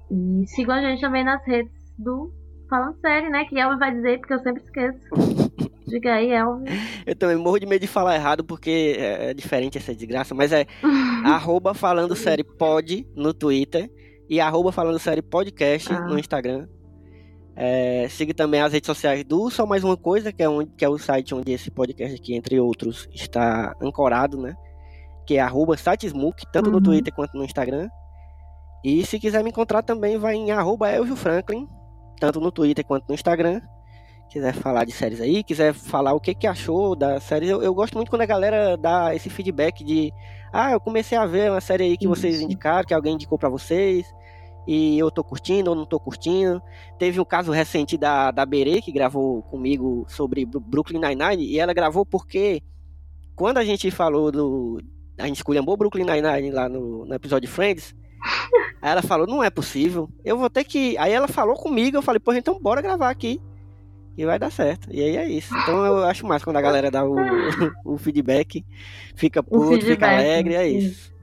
E 0.10 0.48
sigam 0.48 0.76
a 0.76 0.82
gente 0.82 1.02
também 1.02 1.24
nas 1.24 1.46
redes 1.46 1.72
do 1.98 2.32
Falando 2.70 3.00
Série, 3.00 3.30
né? 3.30 3.46
Que 3.46 3.60
Elvis 3.60 3.80
vai 3.80 3.94
dizer, 3.94 4.20
porque 4.20 4.34
eu 4.34 4.40
sempre 4.40 4.64
esqueço. 4.64 5.00
Diga 5.88 6.16
aí, 6.16 6.32
Elvis. 6.32 6.70
Eu 7.06 7.16
também 7.16 7.38
morro 7.38 7.60
de 7.60 7.66
medo 7.66 7.82
de 7.82 7.88
falar 7.88 8.16
errado, 8.16 8.44
porque 8.44 8.96
é 9.00 9.30
é 9.30 9.34
diferente 9.34 9.78
essa 9.78 9.96
desgraça, 9.96 10.36
mas 10.36 10.52
é 10.52 10.66
arroba 11.26 11.74
falando 11.74 12.16
série 12.16 12.44
pod 12.44 13.08
no 13.16 13.34
Twitter 13.34 13.90
e 14.30 14.40
arroba 14.42 14.72
falando 14.72 15.00
série 15.00 15.22
podcast 15.22 15.92
Ah. 15.94 16.02
no 16.02 16.20
Instagram. 16.20 16.68
É, 17.56 18.08
siga 18.10 18.34
também 18.36 18.62
as 18.62 18.72
redes 18.74 18.86
sociais 18.86 19.24
do 19.24 19.50
Só 19.50 19.66
Mais 19.66 19.84
Uma 19.84 19.98
Coisa, 19.98 20.32
que 20.32 20.44
é, 20.44 20.50
onde, 20.50 20.70
que 20.78 20.86
é 20.86 20.90
o 20.90 20.98
site 21.00 21.34
onde 21.34 21.52
esse 21.54 21.72
podcast 21.72 22.16
aqui, 22.16 22.36
entre 22.36 22.60
outros, 22.60 23.08
está 23.12 23.74
ancorado, 23.82 24.38
né? 24.38 24.56
Que 25.26 25.38
é 25.38 25.40
arroba 25.40 25.76
satesmook, 25.76 26.44
tanto 26.54 26.70
no 26.70 26.78
Uhum. 26.78 26.84
Twitter 26.84 27.12
quanto 27.14 27.36
no 27.36 27.44
Instagram. 27.44 27.90
E 28.84 29.04
se 29.06 29.20
quiser 29.20 29.44
me 29.44 29.50
encontrar 29.50 29.82
também, 29.82 30.18
vai 30.20 30.36
em 30.36 30.52
arroba 30.52 30.92
Elvio 30.92 31.16
Franklin, 31.16 31.68
tanto 32.20 32.40
no 32.40 32.52
Twitter 32.52 32.86
quanto 32.86 33.08
no 33.08 33.16
Instagram. 33.16 33.60
Quiser 34.30 34.54
falar 34.54 34.86
de 34.86 34.92
séries 34.92 35.22
aí, 35.22 35.44
quiser 35.44 35.74
falar 35.74 36.14
o 36.14 36.20
que, 36.20 36.36
que 36.36 36.48
achou 36.48 36.96
da 36.96 37.20
série. 37.20 37.48
Eu, 37.48 37.62
eu 37.62 37.74
gosto 37.74 37.96
muito 37.96 38.10
quando 38.10 38.24
a 38.24 38.26
galera 38.26 38.76
dá 38.76 39.16
esse 39.16 39.30
feedback 39.30 39.84
de 39.84 40.12
ah, 40.52 40.72
eu 40.72 40.80
comecei 40.80 41.18
a 41.18 41.26
ver 41.26 41.52
uma 41.52 41.62
série 41.62 41.84
aí 41.84 41.98
que 41.98 42.08
vocês 42.08 42.42
indicaram, 42.42 42.86
que 42.86 42.94
alguém 42.94 43.14
indicou 43.14 43.38
pra 43.38 43.50
vocês, 43.50 44.06
e 44.68 45.00
eu 45.00 45.10
tô 45.10 45.24
curtindo 45.24 45.70
ou 45.70 45.76
não 45.76 45.86
tô 45.86 46.00
curtindo. 46.00 46.62
Teve 47.00 47.20
um 47.20 47.26
caso 47.26 47.52
recente 47.52 47.98
da, 47.98 48.32
da 48.32 48.46
Berê, 48.46 48.82
que 48.82 48.92
gravou 48.92 49.42
comigo 49.44 50.06
sobre 50.10 50.46
Brooklyn 50.46 51.00
Nine-Nine, 51.00 51.46
e 51.46 51.58
ela 51.58 51.74
gravou 51.74 52.06
porque 52.06 52.62
quando 53.36 53.60
a 53.60 53.64
gente 53.64 53.90
falou 53.92 54.32
do. 54.32 54.82
A 55.18 55.26
gente 55.26 55.38
esculhambou 55.38 55.78
Brooklyn 55.78 56.06
Nine-Nine 56.06 56.52
lá 56.52 56.68
no, 56.68 57.06
no 57.06 57.14
episódio 57.14 57.50
Friends. 57.50 57.96
Aí 58.82 58.92
ela 58.92 59.02
falou, 59.02 59.26
não 59.26 59.44
é 59.44 59.50
possível. 59.50 60.10
Eu 60.24 60.38
vou 60.38 60.50
ter 60.50 60.64
que. 60.64 60.98
Aí 60.98 61.12
ela 61.12 61.28
falou 61.28 61.56
comigo, 61.56 61.98
eu 61.98 62.02
falei, 62.02 62.20
pô, 62.20 62.34
então 62.34 62.60
bora 62.60 62.82
gravar 62.82 63.10
aqui. 63.10 63.42
E 64.18 64.26
vai 64.26 64.40
dar 64.40 64.52
certo. 64.52 64.90
E 64.92 65.00
aí 65.00 65.16
é 65.16 65.30
isso. 65.30 65.56
Então 65.56 65.86
eu 65.86 66.04
acho 66.04 66.26
mais 66.26 66.44
quando 66.44 66.58
a 66.58 66.62
galera 66.62 66.90
dá 66.90 67.06
o, 67.06 67.16
o 67.86 67.98
feedback. 67.98 68.66
Fica 69.16 69.44
puto, 69.44 69.74
fica 69.74 69.86
feedback, 69.86 70.14
alegre, 70.14 70.56
é 70.56 70.68
isso. 70.68 71.14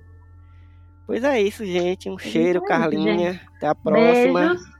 Pois 1.06 1.24
é 1.24 1.40
isso, 1.42 1.64
gente. 1.66 2.08
Um 2.08 2.14
É 2.14 2.18
cheiro, 2.18 2.62
Carlinha. 2.62 3.40
Até 3.56 3.66
a 3.66 3.74
próxima. 3.74 4.48
Beijos. 4.48 4.74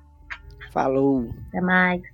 Falou. 0.73 1.29
Até 1.49 1.61
mais. 1.61 2.14